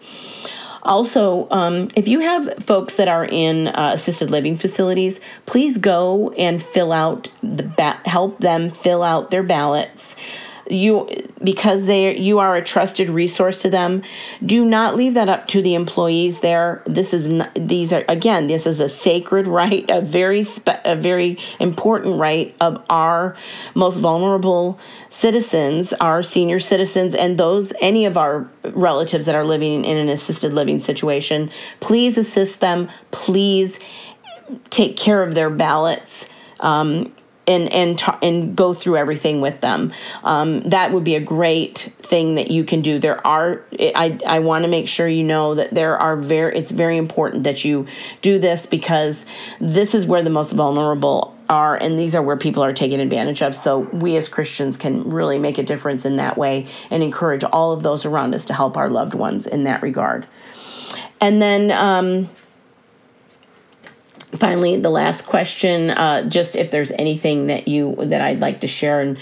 Also, 0.81 1.47
um, 1.49 1.87
if 1.95 2.07
you 2.07 2.19
have 2.19 2.65
folks 2.65 2.95
that 2.95 3.07
are 3.07 3.25
in 3.25 3.67
uh, 3.67 3.91
assisted 3.93 4.31
living 4.31 4.57
facilities, 4.57 5.19
please 5.45 5.77
go 5.77 6.31
and 6.31 6.61
fill 6.61 6.91
out 6.91 7.31
the 7.41 7.63
ba- 7.63 8.01
help 8.05 8.39
them 8.39 8.71
fill 8.71 9.01
out 9.01 9.31
their 9.31 9.43
ballots 9.43 10.15
you 10.69 11.09
because 11.43 11.85
they 11.85 12.17
you 12.17 12.39
are 12.39 12.55
a 12.55 12.63
trusted 12.63 13.09
resource 13.09 13.61
to 13.63 13.69
them 13.69 14.01
do 14.45 14.63
not 14.63 14.95
leave 14.95 15.15
that 15.15 15.29
up 15.29 15.47
to 15.47 15.61
the 15.61 15.75
employees 15.75 16.39
there. 16.39 16.81
This 16.85 17.13
is 17.13 17.27
not, 17.27 17.51
these 17.55 17.91
are 17.91 18.05
again 18.07 18.47
this 18.47 18.65
is 18.65 18.79
a 18.79 18.89
sacred 18.89 19.47
right 19.59 19.85
a 19.89 20.01
very 20.01 20.43
spe- 20.43 20.83
a 20.85 20.95
very 20.95 21.37
important 21.59 22.19
right 22.19 22.55
of 22.61 22.85
our 22.89 23.35
most 23.75 23.97
vulnerable 23.97 24.79
citizens 25.09 25.93
our 25.93 26.23
senior 26.23 26.59
citizens 26.59 27.13
and 27.13 27.37
those 27.37 27.73
any 27.81 28.05
of 28.05 28.17
our 28.17 28.49
relatives 28.63 29.25
that 29.25 29.35
are 29.35 29.45
living 29.45 29.85
in 29.85 29.97
an 29.97 30.09
assisted 30.09 30.53
living 30.53 30.81
situation. 30.81 31.51
Please 31.79 32.17
assist 32.17 32.59
them. 32.59 32.89
Please 33.11 33.77
take 34.69 34.97
care 34.97 35.23
of 35.23 35.35
their 35.35 35.49
ballots. 35.49 36.27
Um, 36.59 37.13
and 37.47 37.71
and 37.71 38.01
and 38.21 38.55
go 38.55 38.73
through 38.73 38.97
everything 38.97 39.41
with 39.41 39.61
them. 39.61 39.93
Um, 40.23 40.61
that 40.69 40.91
would 40.91 41.03
be 41.03 41.15
a 41.15 41.19
great 41.19 41.91
thing 42.01 42.35
that 42.35 42.51
you 42.51 42.63
can 42.63 42.81
do. 42.81 42.99
There 42.99 43.25
are 43.25 43.63
I 43.79 44.19
I 44.25 44.39
want 44.39 44.63
to 44.63 44.69
make 44.69 44.87
sure 44.87 45.07
you 45.07 45.23
know 45.23 45.55
that 45.55 45.73
there 45.73 45.97
are 45.97 46.15
very 46.15 46.57
it's 46.57 46.71
very 46.71 46.97
important 46.97 47.43
that 47.43 47.65
you 47.65 47.87
do 48.21 48.39
this 48.39 48.65
because 48.65 49.25
this 49.59 49.95
is 49.95 50.05
where 50.05 50.23
the 50.23 50.29
most 50.29 50.51
vulnerable 50.53 51.37
are 51.49 51.75
and 51.75 51.99
these 51.99 52.15
are 52.15 52.21
where 52.21 52.37
people 52.37 52.63
are 52.63 52.73
taken 52.73 52.99
advantage 52.99 53.41
of. 53.41 53.55
So 53.55 53.79
we 53.79 54.15
as 54.15 54.27
Christians 54.27 54.77
can 54.77 55.09
really 55.09 55.37
make 55.37 55.57
a 55.57 55.63
difference 55.63 56.05
in 56.05 56.17
that 56.17 56.37
way 56.37 56.67
and 56.89 57.03
encourage 57.03 57.43
all 57.43 57.73
of 57.73 57.83
those 57.83 58.05
around 58.05 58.33
us 58.33 58.45
to 58.45 58.53
help 58.53 58.77
our 58.77 58.89
loved 58.89 59.13
ones 59.13 59.45
in 59.45 59.65
that 59.65 59.81
regard. 59.81 60.25
And 61.19 61.41
then 61.41 61.71
um, 61.71 62.29
finally 64.37 64.79
the 64.79 64.89
last 64.89 65.25
question 65.25 65.89
uh, 65.91 66.27
just 66.27 66.55
if 66.55 66.71
there's 66.71 66.91
anything 66.91 67.47
that 67.47 67.67
you 67.67 67.95
that 67.97 68.21
i'd 68.21 68.39
like 68.39 68.61
to 68.61 68.67
share. 68.67 69.01
And 69.01 69.17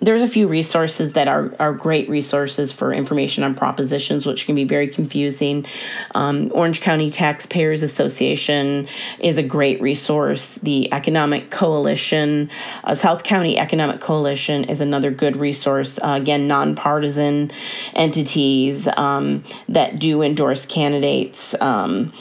there's 0.00 0.22
a 0.22 0.28
few 0.28 0.48
resources 0.48 1.12
that 1.12 1.28
are, 1.28 1.54
are 1.58 1.72
great 1.72 2.08
resources 2.08 2.72
for 2.72 2.92
information 2.92 3.44
on 3.44 3.54
propositions 3.54 4.26
which 4.26 4.46
can 4.46 4.54
be 4.54 4.64
very 4.64 4.88
confusing. 4.88 5.66
Um, 6.14 6.50
orange 6.54 6.80
county 6.80 7.10
taxpayers 7.10 7.82
association 7.82 8.88
is 9.18 9.38
a 9.38 9.42
great 9.42 9.80
resource. 9.80 10.54
The 10.56 10.92
economic 10.92 11.50
coalition 11.50 12.50
uh, 12.84 12.94
south 12.94 13.24
county 13.24 13.58
economic 13.58 14.00
coalition 14.00 14.64
is 14.64 14.80
another 14.80 15.10
good 15.10 15.36
resource. 15.36 15.98
Uh, 15.98 16.18
again 16.20 16.46
nonpartisan 16.46 17.50
entities 17.94 18.88
um, 18.96 19.44
that 19.68 19.98
do 19.98 20.22
endorse 20.22 20.64
candidates 20.66 21.54
um, 21.60 22.12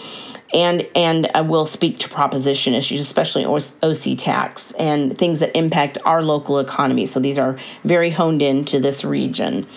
and 0.54 0.88
and 0.96 1.30
uh, 1.34 1.44
will 1.44 1.66
speak 1.66 2.00
to 2.00 2.10
proposition 2.10 2.74
issues, 2.74 3.02
especially 3.02 3.46
OC 3.46 4.18
tax 4.18 4.72
and 4.74 5.18
things 5.18 5.40
that 5.40 5.58
impact 5.58 5.98
our 6.06 6.22
local 6.22 6.60
economy. 6.60 7.06
So 7.06 7.20
these 7.20 7.40
are 7.40 7.58
very 7.84 8.12
honed 8.12 8.42
into 8.42 8.80
this 8.80 9.04
region. 9.04 9.68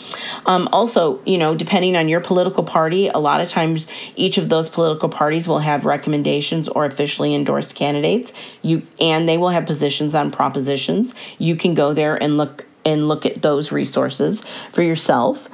Um, 0.45 0.69
also, 0.73 1.21
you 1.25 1.39
know, 1.39 1.55
depending 1.55 1.97
on 1.97 2.09
your 2.09 2.21
political 2.21 2.63
party, 2.63 3.09
a 3.09 3.19
lot 3.19 3.41
of 3.41 3.49
times 3.49 3.89
each 4.15 4.39
of 4.39 4.49
those 4.49 4.69
political 4.69 5.09
parties 5.09 5.49
will 5.49 5.59
have 5.59 5.87
recommendations 5.87 6.69
or 6.69 6.85
officially 6.85 7.35
endorsed 7.35 7.75
candidates. 7.75 8.33
You 8.63 8.83
and 9.01 9.29
they 9.29 9.39
will 9.39 9.51
have 9.51 9.67
positions 9.67 10.15
on 10.15 10.31
propositions. 10.31 11.15
You 11.39 11.57
can 11.57 11.75
go 11.75 11.95
there 11.95 12.21
and 12.23 12.37
look 12.37 12.67
and 12.85 13.09
look 13.09 13.27
at 13.27 13.43
those 13.43 13.73
resources 13.73 14.45
for 14.73 14.83
yourself. 14.83 15.49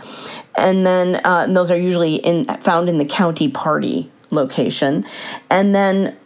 And 0.54 0.84
then 0.84 1.20
uh, 1.24 1.46
those 1.46 1.70
are 1.70 1.78
usually 1.78 2.16
in 2.16 2.44
found 2.60 2.90
in 2.90 2.98
the 2.98 3.06
county 3.06 3.48
party 3.48 4.10
location. 4.32 5.06
And 5.50 5.74
then 5.74 6.16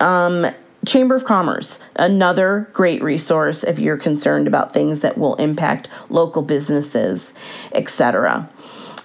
um, 0.00 0.46
Chamber 0.86 1.14
of 1.14 1.24
Commerce, 1.24 1.78
another 1.96 2.68
great 2.72 3.02
resource 3.02 3.64
if 3.64 3.78
you're 3.78 3.96
concerned 3.96 4.46
about 4.46 4.72
things 4.72 5.00
that 5.00 5.16
will 5.16 5.36
impact 5.36 5.88
local 6.08 6.42
businesses, 6.42 7.32
etc. 7.72 8.48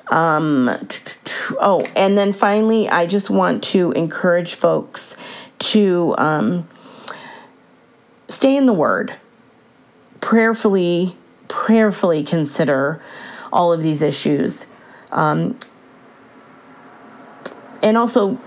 Um, 0.09 0.87
oh, 1.59 1.81
and 1.95 2.17
then 2.17 2.33
finally, 2.33 2.89
I 2.89 3.05
just 3.05 3.29
want 3.29 3.63
to 3.65 3.91
encourage 3.91 4.55
folks 4.55 5.15
to 5.59 6.15
um, 6.17 6.67
stay 8.29 8.57
in 8.57 8.65
the 8.65 8.73
Word, 8.73 9.13
prayerfully, 10.21 11.15
prayerfully 11.47 12.23
consider 12.23 13.01
all 13.51 13.71
of 13.73 13.81
these 13.81 14.01
issues. 14.01 14.65
Um, 15.11 15.57
and 17.81 17.97
also 17.97 18.37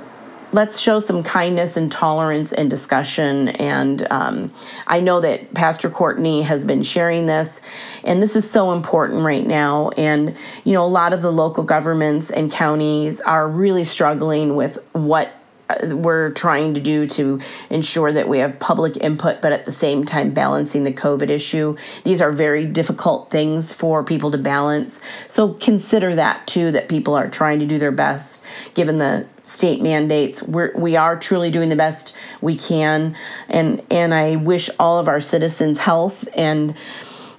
let's 0.53 0.81
show 0.81 0.99
some 0.99 1.23
kindness 1.23 1.77
and 1.77 1.93
tolerance 1.93 2.53
and 2.53 2.69
discussion. 2.69 3.49
And 3.49 4.07
um, 4.11 4.53
I 4.87 5.01
know 5.01 5.21
that 5.21 5.55
Pastor 5.55 5.91
Courtney 5.91 6.43
has 6.43 6.65
been 6.65 6.83
sharing 6.83 7.27
this, 7.27 7.61
and 8.03 8.23
this 8.23 8.37
is 8.37 8.51
so 8.51 8.73
important 8.73 9.25
right 9.25 9.47
now. 9.47 9.91
And, 9.91 10.37
you 10.65 10.73
know, 10.73 10.85
a 10.85 10.89
lot 10.89 11.13
of 11.13 11.23
the 11.23 11.31
local 11.31 11.65
governments 11.65 12.31
and 12.31 12.51
counties 12.51 13.21
are 13.21 13.49
really 13.49 13.85
struggling 13.85 14.57
with 14.57 14.79
what 14.93 15.31
uh, 15.69 15.95
we're 15.95 16.33
trying 16.33 16.75
to 16.75 16.81
do 16.81 17.07
to 17.07 17.41
ensure 17.69 18.13
that 18.13 18.29
we 18.29 18.39
have 18.39 18.59
public 18.59 18.97
input, 18.97 19.41
but 19.41 19.53
at 19.53 19.65
the 19.65 19.73
same 19.73 20.05
time 20.05 20.35
balancing 20.35 20.83
the 20.83 20.93
COVID 20.93 21.29
issue. 21.29 21.77
These 22.03 22.21
are 22.21 22.33
very 22.33 22.67
difficult 22.67 23.31
things 23.31 23.73
for 23.73 24.03
people 24.03 24.33
to 24.33 24.39
balance. 24.39 25.01
So 25.29 25.53
consider 25.53 26.17
that 26.17 26.49
too, 26.49 26.73
that 26.73 26.89
people 26.89 27.15
are 27.15 27.31
trying 27.31 27.61
to 27.61 27.67
do 27.67 27.79
their 27.79 27.93
best 27.93 28.40
given 28.75 28.99
the 28.99 29.27
state 29.45 29.83
mandates. 29.83 30.43
We're, 30.43 30.73
we 30.77 30.97
are 30.97 31.19
truly 31.19 31.51
doing 31.51 31.69
the 31.69 31.77
best 31.77 32.15
we 32.41 32.57
can, 32.57 33.17
and 33.49 33.83
and 33.91 34.15
I 34.15 34.37
wish 34.37 34.71
all 34.79 34.99
of 34.99 35.09
our 35.09 35.21
citizens 35.21 35.79
health 35.79 36.29
and. 36.35 36.75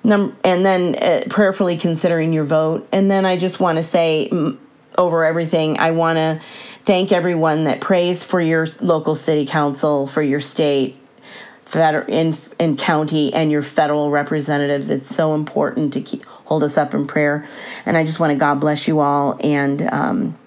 Num- 0.03 0.35
and 0.43 0.65
then 0.65 0.95
uh, 0.95 1.21
prayerfully 1.29 1.77
considering 1.77 2.33
your 2.33 2.43
vote. 2.43 2.87
And 2.91 3.11
then 3.11 3.23
I 3.23 3.37
just 3.37 3.59
want 3.59 3.77
to 3.77 3.83
say, 3.83 4.29
m- 4.31 4.59
over 4.97 5.23
everything, 5.23 5.77
I 5.77 5.91
want 5.91 6.17
to 6.17 6.41
thank 6.85 7.11
everyone 7.11 7.65
that 7.65 7.81
prays 7.81 8.23
for 8.23 8.41
your 8.41 8.67
local 8.79 9.13
city 9.13 9.45
council, 9.45 10.07
for 10.07 10.23
your 10.23 10.41
state, 10.41 10.97
federal, 11.65 12.07
in, 12.07 12.35
in 12.59 12.77
county, 12.77 13.31
and 13.33 13.51
your 13.51 13.61
federal 13.61 14.09
representatives. 14.09 14.89
It's 14.89 15.15
so 15.15 15.35
important 15.35 15.93
to 15.93 16.01
keep, 16.01 16.25
hold 16.25 16.63
us 16.63 16.77
up 16.77 16.95
in 16.95 17.05
prayer. 17.05 17.47
And 17.85 17.95
I 17.95 18.03
just 18.03 18.19
want 18.19 18.31
to 18.31 18.37
God 18.37 18.55
bless 18.59 18.87
you 18.87 19.01
all 19.01 19.37
and 19.43 19.81
um, 19.83 20.37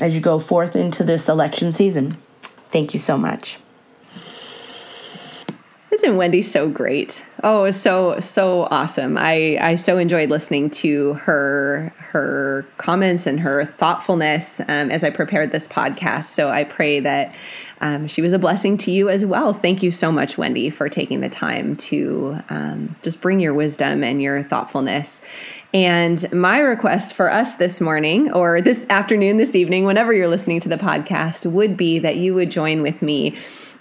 as 0.00 0.14
you 0.14 0.20
go 0.20 0.38
forth 0.38 0.76
into 0.76 1.04
this 1.04 1.28
election 1.28 1.72
season. 1.72 2.16
Thank 2.70 2.94
you 2.94 3.00
so 3.00 3.16
much. 3.16 3.58
Isn't 5.96 6.18
Wendy 6.18 6.42
so 6.42 6.68
great? 6.68 7.24
Oh, 7.42 7.70
so 7.70 8.20
so 8.20 8.68
awesome. 8.70 9.16
I 9.16 9.56
I 9.62 9.76
so 9.76 9.96
enjoyed 9.96 10.28
listening 10.28 10.68
to 10.70 11.14
her 11.14 11.90
her 11.96 12.66
comments 12.76 13.26
and 13.26 13.40
her 13.40 13.64
thoughtfulness 13.64 14.60
um, 14.60 14.90
as 14.90 15.02
I 15.02 15.08
prepared 15.08 15.52
this 15.52 15.66
podcast. 15.66 16.24
So 16.24 16.50
I 16.50 16.64
pray 16.64 17.00
that 17.00 17.34
um, 17.80 18.08
she 18.08 18.20
was 18.20 18.34
a 18.34 18.38
blessing 18.38 18.76
to 18.78 18.90
you 18.90 19.08
as 19.08 19.24
well. 19.24 19.54
Thank 19.54 19.82
you 19.82 19.90
so 19.90 20.12
much, 20.12 20.36
Wendy, 20.36 20.68
for 20.68 20.90
taking 20.90 21.20
the 21.20 21.30
time 21.30 21.76
to 21.76 22.40
um, 22.50 22.94
just 23.00 23.22
bring 23.22 23.40
your 23.40 23.54
wisdom 23.54 24.04
and 24.04 24.20
your 24.20 24.42
thoughtfulness. 24.42 25.22
And 25.72 26.30
my 26.30 26.58
request 26.58 27.14
for 27.14 27.30
us 27.30 27.54
this 27.54 27.80
morning, 27.80 28.30
or 28.32 28.60
this 28.60 28.84
afternoon, 28.90 29.38
this 29.38 29.56
evening, 29.56 29.86
whenever 29.86 30.12
you're 30.12 30.28
listening 30.28 30.60
to 30.60 30.68
the 30.68 30.76
podcast, 30.76 31.50
would 31.50 31.74
be 31.74 31.98
that 32.00 32.16
you 32.16 32.34
would 32.34 32.50
join 32.50 32.82
with 32.82 33.00
me 33.00 33.34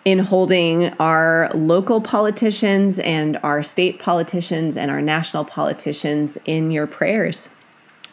in 0.05 0.19
holding 0.19 0.93
our 0.99 1.49
local 1.53 1.99
politicians 1.99 2.99
and 2.99 3.39
our 3.43 3.63
state 3.63 3.99
politicians 3.99 4.77
and 4.77 4.91
our 4.91 5.01
national 5.01 5.43
politicians 5.43 6.37
in 6.45 6.71
your 6.71 6.87
prayers. 6.87 7.49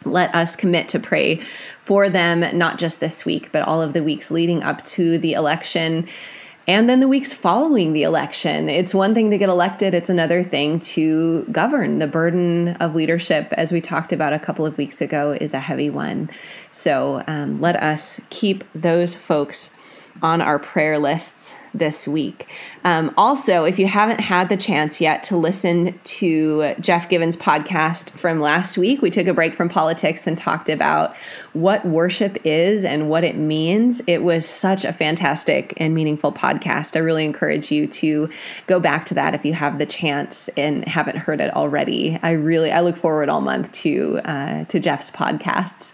Let 0.03 0.33
us 0.35 0.55
commit 0.55 0.89
to 0.89 0.99
pray 0.99 1.41
for 1.83 2.09
them, 2.09 2.57
not 2.57 2.79
just 2.79 2.99
this 2.99 3.23
week, 3.23 3.51
but 3.51 3.63
all 3.63 3.81
of 3.81 3.93
the 3.93 4.03
weeks 4.03 4.31
leading 4.31 4.63
up 4.63 4.83
to 4.85 5.17
the 5.17 5.33
election 5.33 6.07
and 6.67 6.89
then 6.89 7.01
the 7.01 7.07
weeks 7.09 7.33
following 7.33 7.91
the 7.91 8.03
election. 8.03 8.69
It's 8.69 8.93
one 8.93 9.13
thing 9.13 9.29
to 9.31 9.37
get 9.37 9.49
elected, 9.49 9.93
it's 9.93 10.09
another 10.09 10.43
thing 10.43 10.79
to 10.79 11.43
govern. 11.51 11.99
The 11.99 12.07
burden 12.07 12.69
of 12.77 12.95
leadership, 12.95 13.51
as 13.53 13.73
we 13.73 13.81
talked 13.81 14.13
about 14.13 14.31
a 14.31 14.39
couple 14.39 14.65
of 14.65 14.77
weeks 14.77 15.01
ago, 15.01 15.37
is 15.39 15.53
a 15.53 15.59
heavy 15.59 15.89
one. 15.89 16.29
So 16.69 17.21
um, 17.27 17.59
let 17.59 17.75
us 17.75 18.21
keep 18.29 18.63
those 18.73 19.15
folks 19.15 19.71
on 20.21 20.41
our 20.41 20.59
prayer 20.59 20.99
lists 20.99 21.55
this 21.73 22.07
week. 22.07 22.47
Um, 22.83 23.13
also, 23.17 23.63
if 23.63 23.79
you 23.79 23.87
haven't 23.87 24.19
had 24.19 24.49
the 24.49 24.57
chance 24.57 25.01
yet 25.01 25.23
to 25.23 25.37
listen 25.37 25.99
to 26.03 26.75
Jeff 26.79 27.09
Given's 27.09 27.35
podcast 27.35 28.11
from 28.11 28.39
last 28.39 28.77
week, 28.77 29.01
we 29.01 29.09
took 29.09 29.27
a 29.27 29.33
break 29.33 29.55
from 29.55 29.69
politics 29.69 30.27
and 30.27 30.37
talked 30.37 30.69
about 30.69 31.15
what 31.53 31.83
worship 31.85 32.37
is 32.45 32.85
and 32.85 33.09
what 33.09 33.23
it 33.23 33.35
means. 33.35 34.01
It 34.05 34.23
was 34.23 34.47
such 34.47 34.85
a 34.85 34.93
fantastic 34.93 35.73
and 35.77 35.95
meaningful 35.95 36.31
podcast. 36.31 36.95
I 36.95 36.99
really 36.99 37.25
encourage 37.25 37.71
you 37.71 37.87
to 37.87 38.29
go 38.67 38.79
back 38.79 39.05
to 39.07 39.15
that 39.15 39.33
if 39.33 39.43
you 39.43 39.53
have 39.53 39.79
the 39.79 39.85
chance 39.85 40.49
and 40.55 40.87
haven't 40.87 41.17
heard 41.17 41.41
it 41.41 41.53
already. 41.55 42.19
I 42.21 42.31
really 42.31 42.71
I 42.71 42.81
look 42.81 42.97
forward 42.97 43.29
all 43.29 43.41
month 43.41 43.71
to 43.71 44.19
uh, 44.25 44.65
to 44.65 44.79
Jeff's 44.79 45.09
podcasts 45.09 45.93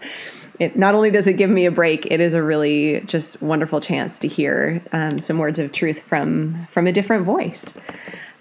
it 0.60 0.76
not 0.76 0.94
only 0.94 1.10
does 1.10 1.26
it 1.26 1.32
give 1.34 1.50
me 1.50 1.64
a 1.64 1.70
break, 1.70 2.06
it 2.06 2.20
is 2.20 2.34
a 2.34 2.42
really 2.42 3.00
just 3.06 3.40
wonderful 3.42 3.80
chance 3.80 4.18
to 4.20 4.28
hear 4.28 4.82
um, 4.92 5.18
some 5.18 5.38
words 5.38 5.58
of 5.58 5.72
truth 5.72 6.02
from 6.02 6.66
from 6.70 6.86
a 6.86 6.92
different 6.92 7.24
voice. 7.24 7.74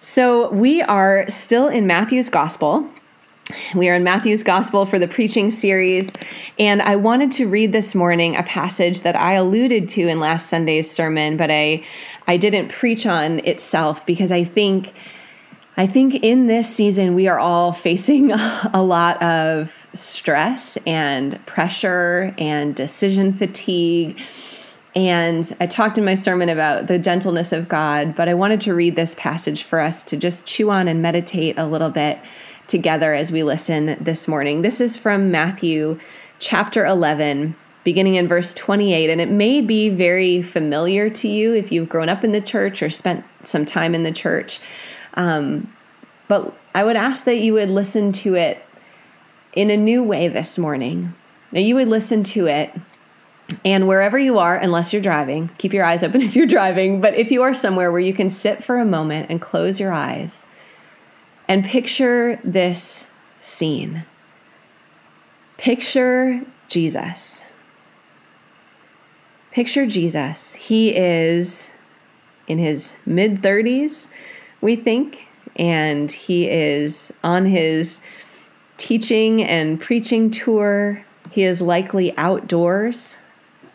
So 0.02 0.52
we 0.52 0.82
are 0.82 1.28
still 1.30 1.68
in 1.68 1.88
Matthew's 1.88 2.30
Gospel. 2.30 2.88
We 3.74 3.90
are 3.90 3.96
in 3.96 4.04
Matthew's 4.04 4.44
Gospel 4.44 4.86
for 4.86 5.00
the 5.00 5.08
preaching 5.08 5.50
series, 5.50 6.12
and 6.60 6.82
I 6.84 6.98
wanted 6.98 7.32
to 7.34 7.48
read 7.48 7.72
this 7.72 7.96
morning 7.96 8.36
a 8.36 8.44
passage 8.44 9.02
that 9.02 9.16
I 9.16 9.34
alluded 9.34 9.90
to 9.90 10.08
in 10.08 10.20
last 10.20 10.50
Sunday's 10.50 10.92
sermon, 10.92 11.38
but 11.38 11.50
I 11.50 11.84
I 12.28 12.38
didn't 12.38 12.68
preach 12.68 13.06
on 13.06 13.40
itself 13.40 14.06
because 14.06 14.32
I 14.32 14.44
think 14.44 14.94
I 15.80 15.88
think 15.88 16.26
in 16.26 16.48
this 16.48 16.68
season, 16.68 17.16
we 17.16 17.30
are 17.30 17.40
all 17.40 17.72
facing 17.72 18.32
a 18.74 18.84
lot 18.84 19.22
of 19.24 19.88
stress 19.94 20.78
and 20.86 21.44
pressure 21.46 22.36
and 22.38 22.76
decision 22.76 23.32
fatigue. 23.32 24.20
And 24.94 25.50
I 25.62 25.68
talked 25.68 25.98
in 25.98 26.04
my 26.04 26.16
sermon 26.16 26.50
about 26.50 26.88
the 26.88 27.00
gentleness 27.00 27.54
of 27.54 27.70
God, 27.70 28.14
but 28.14 28.28
I 28.28 28.34
wanted 28.34 28.60
to 28.62 28.74
read 28.74 28.98
this 28.98 29.16
passage 29.16 29.64
for 29.64 29.80
us 29.80 30.04
to 30.04 30.18
just 30.18 30.46
chew 30.46 30.70
on 30.70 30.90
and 30.90 31.02
meditate 31.02 31.58
a 31.58 31.66
little 31.66 31.92
bit 31.92 32.20
together 32.68 33.14
as 33.14 33.32
we 33.32 33.44
listen 33.44 33.96
this 34.02 34.28
morning. 34.28 34.64
This 34.64 34.82
is 34.82 34.98
from 34.98 35.32
Matthew 35.32 35.98
chapter 36.40 36.86
11, 36.86 37.56
beginning 37.86 38.16
in 38.16 38.28
verse 38.28 38.54
28. 38.54 39.10
And 39.10 39.22
it 39.22 39.30
may 39.30 39.62
be 39.62 39.88
very 39.88 40.42
familiar 40.42 41.10
to 41.12 41.30
you 41.30 41.54
if 41.54 41.72
you've 41.72 41.88
grown 41.88 42.10
up 42.10 42.26
in 42.26 42.34
the 42.34 42.42
church 42.42 42.84
or 42.84 42.90
spent 42.90 43.24
some 43.44 43.64
time 43.64 43.96
in 43.96 44.04
the 44.04 44.12
church. 44.12 44.60
Um, 45.16 45.74
but 46.28 46.56
I 46.76 46.84
would 46.84 46.96
ask 46.96 47.26
that 47.26 47.38
you 47.38 47.54
would 47.54 47.70
listen 47.70 48.12
to 48.14 48.36
it 48.36 48.64
in 49.54 49.70
a 49.70 49.78
new 49.78 50.04
way 50.04 50.28
this 50.28 50.58
morning. 50.58 51.14
That 51.52 51.62
you 51.62 51.76
would 51.76 51.88
listen 51.88 52.24
to 52.26 52.48
it 52.48 52.72
and 53.66 53.88
wherever 53.88 54.18
you 54.18 54.38
are, 54.40 54.56
unless 54.56 54.94
you're 54.94 55.02
driving, 55.02 55.50
keep 55.58 55.74
your 55.74 55.86
eyes 55.86 56.04
open 56.04 56.22
if 56.22 56.36
you're 56.36 56.46
driving, 56.46 57.02
but 57.02 57.16
if 57.16 57.32
you 57.32 57.42
are 57.42 57.54
somewhere 57.54 57.92
where 57.92 58.02
you 58.02 58.14
can 58.14 58.30
sit 58.30 58.64
for 58.64 58.78
a 58.78 58.86
moment 58.86 59.28
and 59.30 59.42
close 59.42 59.80
your 59.80 59.92
eyes 59.92 60.46
and 61.48 61.66
picture 61.66 62.40
this 62.44 63.08
scene. 63.40 64.06
Picture 65.58 66.42
Jesus. 66.68 67.44
Picture 69.52 69.88
Jesus. 69.88 70.54
He 70.54 70.96
is 70.96 71.70
in 72.48 72.60
his 72.60 72.94
mid 73.06 73.42
30s, 73.42 74.08
we 74.62 74.76
think 74.76 75.28
and 75.56 76.12
he 76.12 76.50
is 76.50 77.12
on 77.24 77.46
his 77.46 78.02
teaching 78.78 79.44
and 79.44 79.80
preaching 79.80 80.32
tour. 80.32 81.04
He 81.32 81.44
is 81.44 81.62
likely 81.62 82.18
outdoors 82.18 83.18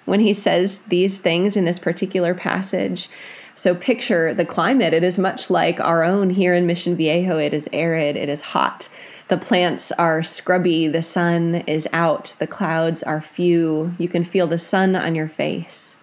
when 0.06 0.20
he 0.20 0.32
says 0.32 0.80
these 0.80 1.20
things 1.20 1.56
in 1.56 1.64
this 1.64 1.78
particular 1.78 2.34
passage. 2.34 3.08
So 3.54 3.74
picture 3.74 4.34
the 4.34 4.44
climate. 4.44 4.92
It 4.92 5.04
is 5.04 5.18
much 5.18 5.48
like 5.48 5.78
our 5.78 6.02
own 6.02 6.30
here 6.30 6.54
in 6.54 6.66
Mission 6.66 6.96
Viejo. 6.96 7.38
It 7.38 7.54
is 7.54 7.68
arid, 7.72 8.16
it 8.16 8.28
is 8.28 8.42
hot. 8.42 8.88
The 9.28 9.38
plants 9.38 9.92
are 9.92 10.22
scrubby, 10.22 10.88
the 10.88 11.02
sun 11.02 11.56
is 11.66 11.88
out, 11.92 12.34
the 12.38 12.46
clouds 12.46 13.02
are 13.02 13.20
few. 13.20 13.94
You 13.98 14.08
can 14.08 14.24
feel 14.24 14.46
the 14.46 14.58
sun 14.58 14.96
on 14.96 15.14
your 15.14 15.28
face. 15.28 15.96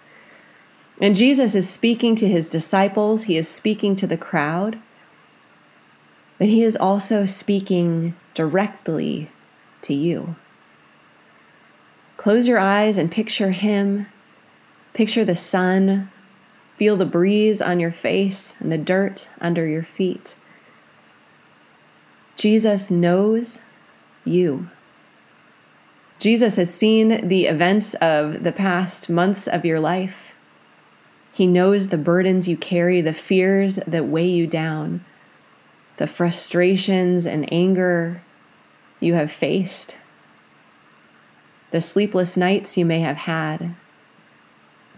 And 1.01 1.15
Jesus 1.15 1.55
is 1.55 1.67
speaking 1.67 2.15
to 2.15 2.27
his 2.27 2.47
disciples, 2.47 3.23
he 3.23 3.35
is 3.35 3.49
speaking 3.49 3.95
to 3.97 4.07
the 4.07 4.17
crowd 4.17 4.79
but 6.41 6.49
he 6.49 6.63
is 6.63 6.75
also 6.75 7.23
speaking 7.23 8.15
directly 8.33 9.29
to 9.83 9.93
you. 9.93 10.35
Close 12.17 12.47
your 12.47 12.57
eyes 12.57 12.97
and 12.97 13.11
picture 13.11 13.51
him. 13.51 14.07
Picture 14.95 15.23
the 15.23 15.35
sun. 15.35 16.09
Feel 16.77 16.97
the 16.97 17.05
breeze 17.05 17.61
on 17.61 17.79
your 17.79 17.91
face 17.91 18.55
and 18.59 18.71
the 18.71 18.77
dirt 18.79 19.29
under 19.39 19.67
your 19.67 19.83
feet. 19.83 20.35
Jesus 22.35 22.89
knows 22.89 23.59
you. 24.25 24.67
Jesus 26.17 26.55
has 26.55 26.73
seen 26.73 27.27
the 27.27 27.45
events 27.45 27.93
of 28.01 28.41
the 28.41 28.51
past 28.51 29.11
months 29.11 29.47
of 29.47 29.63
your 29.63 29.79
life. 29.79 30.30
He 31.41 31.47
knows 31.47 31.87
the 31.87 31.97
burdens 31.97 32.47
you 32.47 32.55
carry, 32.55 33.01
the 33.01 33.13
fears 33.13 33.77
that 33.87 34.05
weigh 34.05 34.29
you 34.29 34.45
down 34.45 35.03
the 35.97 36.05
frustrations 36.05 37.25
and 37.25 37.51
anger 37.51 38.21
you 38.99 39.15
have 39.15 39.31
faced, 39.31 39.97
the 41.71 41.81
sleepless 41.81 42.37
nights 42.37 42.77
you 42.77 42.85
may 42.85 42.99
have 42.99 43.17
had, 43.17 43.73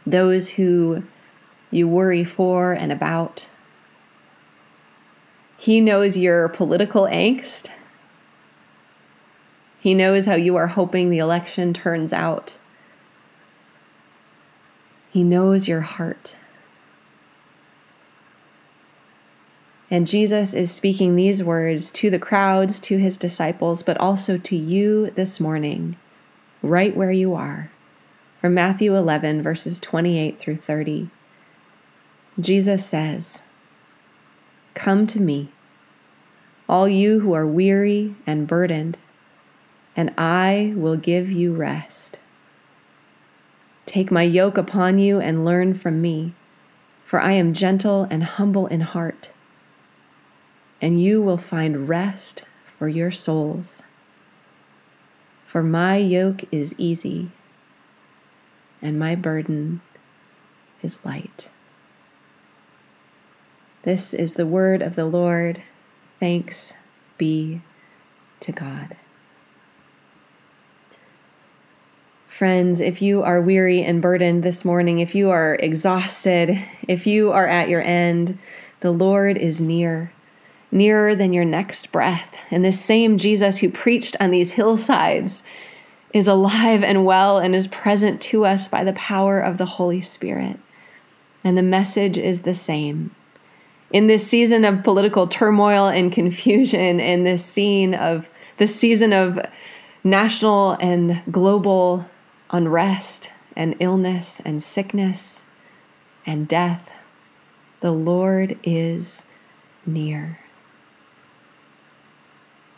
those 0.06 0.50
who 0.50 1.04
you 1.72 1.88
worry 1.88 2.26
for 2.26 2.74
and 2.74 2.92
about. 2.92 3.50
He 5.56 5.80
knows 5.80 6.18
your 6.18 6.50
political 6.50 7.04
angst. 7.04 7.70
He 9.80 9.94
knows 9.94 10.26
how 10.26 10.36
you 10.36 10.58
are 10.58 10.68
hoping 10.68 11.10
the 11.10 11.20
election 11.20 11.74
turns 11.74 12.12
out. 12.12 12.60
He 15.14 15.24
knows 15.24 15.68
your 15.68 15.82
heart. 15.82 16.38
And 19.92 20.08
Jesus 20.08 20.56
is 20.56 20.72
speaking 20.72 21.16
these 21.16 21.44
words 21.44 21.92
to 21.92 22.10
the 22.10 22.18
crowds, 22.18 22.80
to 22.80 22.98
his 22.98 23.16
disciples, 23.16 23.84
but 23.84 23.96
also 23.98 24.40
to 24.40 24.56
you 24.56 25.12
this 25.12 25.40
morning, 25.40 25.98
right 26.64 26.98
where 26.98 27.12
you 27.12 27.36
are. 27.36 27.70
From 28.42 28.56
Matthew 28.56 28.96
11, 28.96 29.44
verses 29.44 29.80
28 29.80 30.40
through 30.40 30.56
30. 30.56 31.12
Jesus 32.40 32.84
says, 32.84 33.44
Come 34.74 35.06
to 35.06 35.22
me, 35.22 35.52
all 36.68 36.90
you 36.90 37.20
who 37.20 37.34
are 37.34 37.46
weary 37.46 38.16
and 38.26 38.48
burdened, 38.48 38.98
and 39.96 40.12
I 40.18 40.74
will 40.76 40.98
give 40.98 41.32
you 41.32 41.54
rest. 41.54 42.18
Take 43.86 44.12
my 44.12 44.24
yoke 44.24 44.58
upon 44.58 45.00
you 45.00 45.20
and 45.20 45.46
learn 45.46 45.74
from 45.74 46.02
me, 46.02 46.34
for 47.04 47.20
I 47.20 47.34
am 47.34 47.54
gentle 47.54 48.08
and 48.10 48.24
humble 48.24 48.68
in 48.68 48.82
heart 48.82 49.32
and 50.84 51.02
you 51.02 51.22
will 51.22 51.38
find 51.38 51.88
rest 51.88 52.44
for 52.66 52.90
your 52.90 53.10
souls. 53.10 53.82
For 55.46 55.64
my 55.64 55.96
yoke 55.96 56.44
is 56.52 56.76
easy, 56.78 57.32
and 58.82 59.00
my 59.00 59.16
burden 59.16 59.80
is 60.82 61.06
light. 61.06 61.50
This 63.84 64.14
is 64.14 64.34
the 64.34 64.46
word 64.46 64.82
of 64.82 64.98
the 64.98 65.06
Lord. 65.06 65.64
Thanks 66.20 66.74
be 67.18 67.62
to 68.42 68.52
God. 68.52 68.98
Friends, 72.34 72.82
if 72.82 73.00
you 73.00 73.22
are 73.22 73.40
weary 73.40 73.84
and 73.84 74.02
burdened 74.02 74.42
this 74.42 74.66
morning, 74.66 74.98
if 74.98 75.14
you 75.14 75.30
are 75.30 75.54
exhausted, 75.54 76.60
if 76.88 77.06
you 77.06 77.32
are 77.32 77.48
at 77.48 77.70
your 77.70 77.84
end, 77.84 78.40
the 78.80 78.90
Lord 78.90 79.38
is 79.38 79.62
near 79.62 80.12
nearer 80.72 81.14
than 81.14 81.32
your 81.32 81.46
next 81.46 81.92
breath. 81.92 82.36
And 82.50 82.66
this 82.66 82.82
same 82.82 83.20
Jesus 83.20 83.60
who 83.60 83.70
preached 83.70 84.18
on 84.20 84.32
these 84.32 84.54
hillsides 84.54 85.44
is 86.12 86.28
alive 86.28 86.84
and 86.84 87.06
well 87.06 87.38
and 87.38 87.54
is 87.54 87.68
present 87.68 88.20
to 88.24 88.46
us 88.46 88.68
by 88.68 88.84
the 88.84 88.94
power 88.94 89.40
of 89.40 89.60
the 89.60 89.68
Holy 89.68 90.02
Spirit. 90.02 90.60
And 91.44 91.56
the 91.56 91.62
message 91.62 92.18
is 92.18 92.42
the 92.42 92.56
same. 92.56 93.14
In 93.92 94.08
this 94.08 94.26
season 94.26 94.66
of 94.66 94.84
political 94.84 95.28
turmoil 95.28 95.86
and 95.86 96.12
confusion, 96.12 97.00
in 97.00 97.26
this 97.26 97.46
scene 97.46 97.94
of 97.94 98.28
this 98.58 98.76
season 98.76 99.14
of 99.14 99.40
national 100.04 100.72
and 100.80 101.22
global 101.30 102.08
unrest 102.54 103.32
and 103.56 103.76
illness 103.80 104.40
and 104.42 104.62
sickness 104.62 105.46
and 106.26 106.48
death, 106.48 106.94
the 107.82 107.92
Lord 107.92 108.58
is 108.64 109.26
near. 109.86 110.40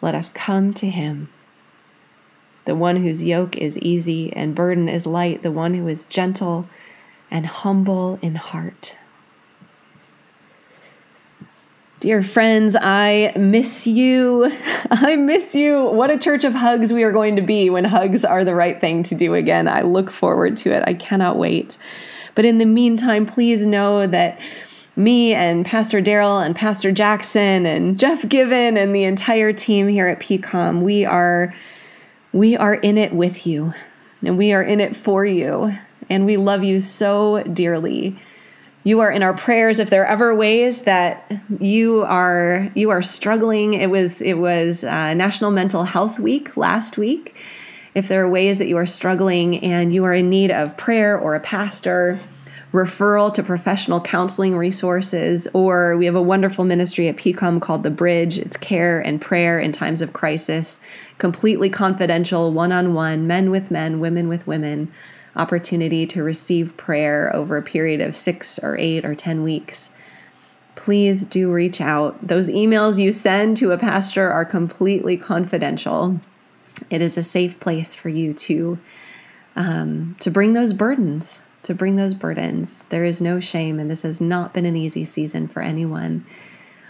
Let 0.01 0.15
us 0.15 0.29
come 0.29 0.73
to 0.75 0.89
him. 0.89 1.29
The 2.63 2.75
one 2.75 3.03
whose 3.03 3.23
yoke 3.23 3.55
is 3.57 3.77
easy 3.79 4.33
and 4.33 4.55
burden 4.55 4.89
is 4.89 5.05
light, 5.05 5.43
the 5.43 5.51
one 5.51 5.75
who 5.75 5.87
is 5.87 6.05
gentle 6.05 6.67
and 7.29 7.45
humble 7.45 8.17
in 8.21 8.35
heart. 8.35 8.97
Dear 12.05 12.21
friends, 12.21 12.77
I 12.79 13.33
miss 13.35 13.87
you. 13.87 14.55
I 14.91 15.15
miss 15.15 15.55
you. 15.55 15.85
What 15.85 16.11
a 16.11 16.19
church 16.19 16.43
of 16.43 16.53
hugs 16.53 16.93
we 16.93 17.01
are 17.01 17.11
going 17.11 17.35
to 17.35 17.41
be 17.41 17.71
when 17.71 17.83
hugs 17.83 18.23
are 18.23 18.45
the 18.45 18.53
right 18.53 18.79
thing 18.79 19.01
to 19.01 19.15
do 19.15 19.33
again. 19.33 19.67
I 19.67 19.81
look 19.81 20.11
forward 20.11 20.55
to 20.57 20.71
it. 20.71 20.83
I 20.85 20.93
cannot 20.93 21.35
wait. 21.35 21.79
But 22.35 22.45
in 22.45 22.59
the 22.59 22.67
meantime, 22.67 23.25
please 23.25 23.65
know 23.65 24.05
that 24.05 24.39
me 24.95 25.33
and 25.33 25.65
Pastor 25.65 25.99
Daryl 25.99 26.45
and 26.45 26.55
Pastor 26.55 26.91
Jackson 26.91 27.65
and 27.65 27.97
Jeff 27.97 28.29
Given 28.29 28.77
and 28.77 28.93
the 28.93 29.05
entire 29.05 29.51
team 29.51 29.87
here 29.87 30.05
at 30.05 30.19
PCOM, 30.19 30.83
we 30.83 31.05
are 31.05 31.55
we 32.31 32.55
are 32.55 32.75
in 32.75 32.99
it 32.99 33.13
with 33.13 33.47
you 33.47 33.73
and 34.21 34.37
we 34.37 34.53
are 34.53 34.61
in 34.61 34.79
it 34.79 34.95
for 34.95 35.25
you 35.25 35.73
and 36.07 36.27
we 36.27 36.37
love 36.37 36.63
you 36.63 36.81
so 36.81 37.41
dearly 37.41 38.19
you 38.85 38.99
are 38.99 39.09
in 39.09 39.23
our 39.23 39.33
prayers. 39.33 39.79
If 39.79 39.89
there 39.89 40.03
are 40.03 40.05
ever 40.05 40.33
ways 40.33 40.83
that 40.83 41.29
you 41.59 42.03
are 42.03 42.71
you 42.75 42.91
are 42.91 43.01
struggling 43.01 43.73
it 43.73 43.89
was 43.89 44.21
it 44.21 44.35
was 44.35 44.85
uh, 44.85 45.13
national 45.15 45.51
mental 45.51 45.83
health 45.83 46.19
week 46.19 46.55
last 46.55 46.97
week. 46.97 47.35
If 47.95 48.07
there 48.07 48.23
are 48.23 48.29
ways 48.29 48.59
that 48.59 48.67
you 48.67 48.77
are 48.77 48.85
struggling 48.85 49.57
and 49.63 49.93
you 49.93 50.05
are 50.05 50.13
in 50.13 50.29
need 50.29 50.51
of 50.51 50.77
prayer 50.77 51.17
or 51.17 51.33
a 51.33 51.39
pastor 51.39 52.19
referral 52.73 53.33
to 53.33 53.41
professional 53.41 54.01
counseling 54.01 54.55
resources 54.55 55.47
or 55.53 55.97
we 55.97 56.05
have 56.05 56.15
a 56.15 56.21
wonderful 56.21 56.65
ministry 56.65 57.07
at 57.07 57.15
PCOM 57.15 57.61
called 57.61 57.81
the 57.83 57.89
bridge. 57.89 58.37
It's 58.37 58.57
care 58.57 58.99
and 58.99 59.19
prayer 59.19 59.59
in 59.59 59.71
times 59.71 60.01
of 60.01 60.13
crisis. 60.13 60.79
Completely 61.17 61.71
confidential 61.71 62.51
one-on-one 62.51 63.25
men 63.25 63.49
with 63.49 63.71
men 63.71 63.99
women 63.99 64.27
with 64.27 64.45
women 64.45 64.91
opportunity 65.35 66.05
to 66.07 66.23
receive 66.23 66.77
prayer 66.77 67.33
over 67.35 67.57
a 67.57 67.63
period 67.63 68.01
of 68.01 68.15
six 68.15 68.59
or 68.59 68.77
eight 68.77 69.03
or 69.05 69.15
10 69.15 69.43
weeks, 69.43 69.91
please 70.75 71.25
do 71.25 71.51
reach 71.51 71.81
out. 71.81 72.25
Those 72.25 72.49
emails 72.49 72.99
you 72.99 73.11
send 73.11 73.57
to 73.57 73.71
a 73.71 73.77
pastor 73.77 74.29
are 74.31 74.45
completely 74.45 75.17
confidential. 75.17 76.19
It 76.89 77.01
is 77.01 77.17
a 77.17 77.23
safe 77.23 77.59
place 77.59 77.95
for 77.95 78.09
you 78.09 78.33
to 78.33 78.79
um, 79.57 80.17
to 80.19 80.29
bring 80.29 80.51
those 80.51 80.73
burdens, 80.73 81.41
to 81.63 81.73
bring 81.73 81.95
those 81.95 82.13
burdens. 82.13 82.87
There 82.89 83.05
is 83.05 83.21
no 83.21 83.39
shame, 83.39 83.79
and 83.79 83.89
this 83.89 84.01
has 84.01 84.19
not 84.19 84.53
been 84.53 84.65
an 84.65 84.75
easy 84.75 85.05
season 85.05 85.47
for 85.47 85.61
anyone. 85.61 86.25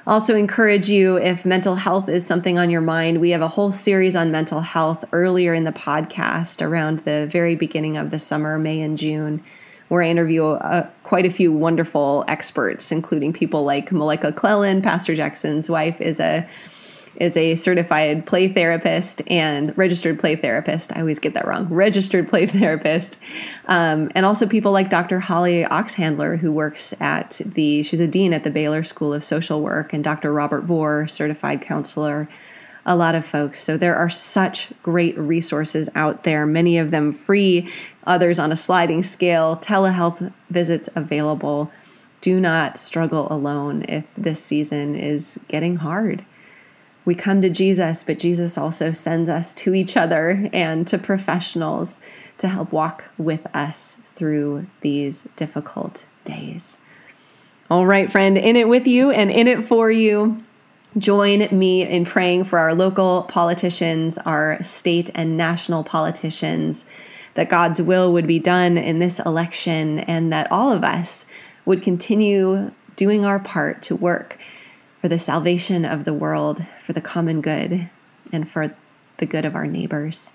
Also, 0.08 0.36
encourage 0.36 0.88
you 0.88 1.18
if 1.18 1.46
mental 1.46 1.76
health 1.76 2.08
is 2.08 2.26
something 2.26 2.60
on 2.60 2.70
your 2.70 2.82
mind. 2.82 3.20
We 3.20 3.32
have 3.32 3.42
a 3.42 3.48
whole 3.48 3.72
series 3.72 4.16
on 4.16 4.32
mental 4.32 4.62
health 4.62 5.04
earlier 5.12 5.52
in 5.56 5.64
the 5.64 5.72
podcast 5.72 6.64
around 6.64 7.00
the 7.00 7.28
very 7.32 7.56
beginning 7.56 7.98
of 7.98 8.12
the 8.12 8.20
summer, 8.20 8.60
May 8.60 8.82
and 8.82 9.00
June, 9.00 9.44
where 9.88 10.04
I 10.04 10.10
interview 10.10 10.46
uh, 10.46 10.88
quite 11.02 11.26
a 11.26 11.32
few 11.32 11.52
wonderful 11.52 12.24
experts, 12.28 12.92
including 12.92 13.34
people 13.34 13.64
like 13.64 13.92
Malika 13.92 14.32
Cleland, 14.32 14.84
Pastor 14.84 15.16
Jackson's 15.16 15.72
wife, 15.72 16.00
is 16.00 16.20
a 16.20 16.48
is 17.18 17.38
a 17.38 17.56
certified 17.56 18.26
play 18.26 18.48
therapist 18.48 19.22
and 19.28 19.78
registered 19.78 20.20
play 20.20 20.36
therapist. 20.36 20.92
I 20.96 21.00
always 21.00 21.20
get 21.20 21.34
that 21.34 21.48
wrong. 21.48 21.68
Registered 21.70 22.28
play 22.28 22.46
therapist. 22.46 23.18
Um, 23.68 24.12
and 24.16 24.26
also 24.26 24.48
people 24.48 24.72
like 24.72 24.90
Dr. 24.90 25.20
Holly 25.20 25.64
Oxhandler, 25.64 26.38
who 26.38 26.52
works 26.52 26.94
at 27.00 27.42
the, 27.46 27.84
she's 27.84 28.00
a 28.00 28.08
dean 28.08 28.34
at 28.34 28.44
the 28.44 28.52
Baylor 28.52 28.84
School 28.84 29.14
of 29.14 29.24
Social 29.24 29.62
Work, 29.62 29.94
and 29.94 30.04
Dr. 30.04 30.34
Robert 30.34 30.64
Vore, 30.64 31.08
certified 31.08 31.62
counselor. 31.62 32.28
A 32.88 32.96
lot 32.96 33.16
of 33.16 33.26
folks. 33.26 33.60
So 33.62 33.78
there 33.78 33.96
are 33.96 34.10
such 34.10 34.72
great 34.84 35.18
resources 35.18 35.90
out 35.96 36.22
there, 36.22 36.46
many 36.46 36.78
of 36.78 36.92
them 36.92 37.12
free, 37.12 37.72
others 38.06 38.38
on 38.38 38.52
a 38.52 38.56
sliding 38.56 39.02
scale, 39.02 39.56
telehealth 39.58 40.32
visits 40.52 40.88
available. 40.96 41.72
Do 42.22 42.40
not 42.40 42.78
struggle 42.78 43.28
alone 43.32 43.86
if 43.88 44.14
this 44.14 44.44
season 44.44 44.96
is 44.96 45.40
getting 45.48 45.78
hard 45.78 46.26
we 47.06 47.14
come 47.14 47.42
to 47.44 47.50
Jesus, 47.50 48.04
but 48.04 48.20
Jesus 48.20 48.58
also 48.58 48.92
sends 48.92 49.30
us 49.30 49.54
to 49.54 49.76
each 49.76 49.96
other 49.96 50.50
and 50.52 50.88
to 50.88 50.98
professionals 50.98 52.00
to 52.40 52.48
help 52.48 52.72
walk 52.72 53.12
with 53.18 53.46
us 53.56 53.96
through 54.04 54.66
these 54.82 55.28
difficult 55.36 56.08
days. 56.24 56.80
All 57.70 57.86
right, 57.86 58.12
friend, 58.12 58.38
in 58.38 58.56
it 58.56 58.68
with 58.68 58.88
you 58.88 59.12
and 59.12 59.32
in 59.32 59.48
it 59.48 59.64
for 59.64 59.90
you. 59.92 60.44
Join 60.98 61.48
me 61.52 61.84
in 61.84 62.06
praying 62.06 62.46
for 62.46 62.58
our 62.58 62.74
local 62.74 63.24
politicians, 63.24 64.18
our 64.20 64.62
state 64.64 65.10
and 65.14 65.38
national 65.38 65.84
politicians, 65.84 66.86
that 67.34 67.50
God's 67.50 67.82
will 67.82 68.14
would 68.14 68.28
be 68.28 68.40
done 68.40 68.78
in 68.78 69.00
this 69.00 69.20
election 69.20 70.00
and 70.00 70.32
that 70.32 70.52
all 70.52 70.72
of 70.72 70.84
us 70.84 71.26
would 71.66 71.84
continue 71.84 72.72
doing 72.96 73.26
our 73.26 73.40
part 73.40 73.82
to 73.84 73.96
work 73.96 74.38
for 75.06 75.10
the 75.10 75.20
salvation 75.20 75.86
of 75.86 76.04
the 76.04 76.16
world, 76.16 76.66
for 76.80 76.94
the 76.94 77.00
common 77.00 77.40
good, 77.40 77.92
and 78.34 78.50
for 78.50 78.76
the 79.18 79.26
good 79.28 79.46
of 79.46 79.56
our 79.56 79.68
neighbors. 79.68 80.32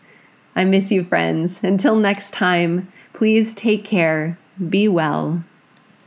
I 0.54 0.64
miss 0.64 0.92
you, 0.92 1.02
friends. 1.02 1.60
Until 1.64 1.96
next 1.96 2.32
time, 2.32 2.86
please 3.12 3.52
take 3.52 3.84
care, 3.84 4.38
be 4.68 4.86
well, 4.86 5.42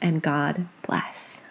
and 0.01 0.21
God 0.21 0.65
bless. 0.81 1.43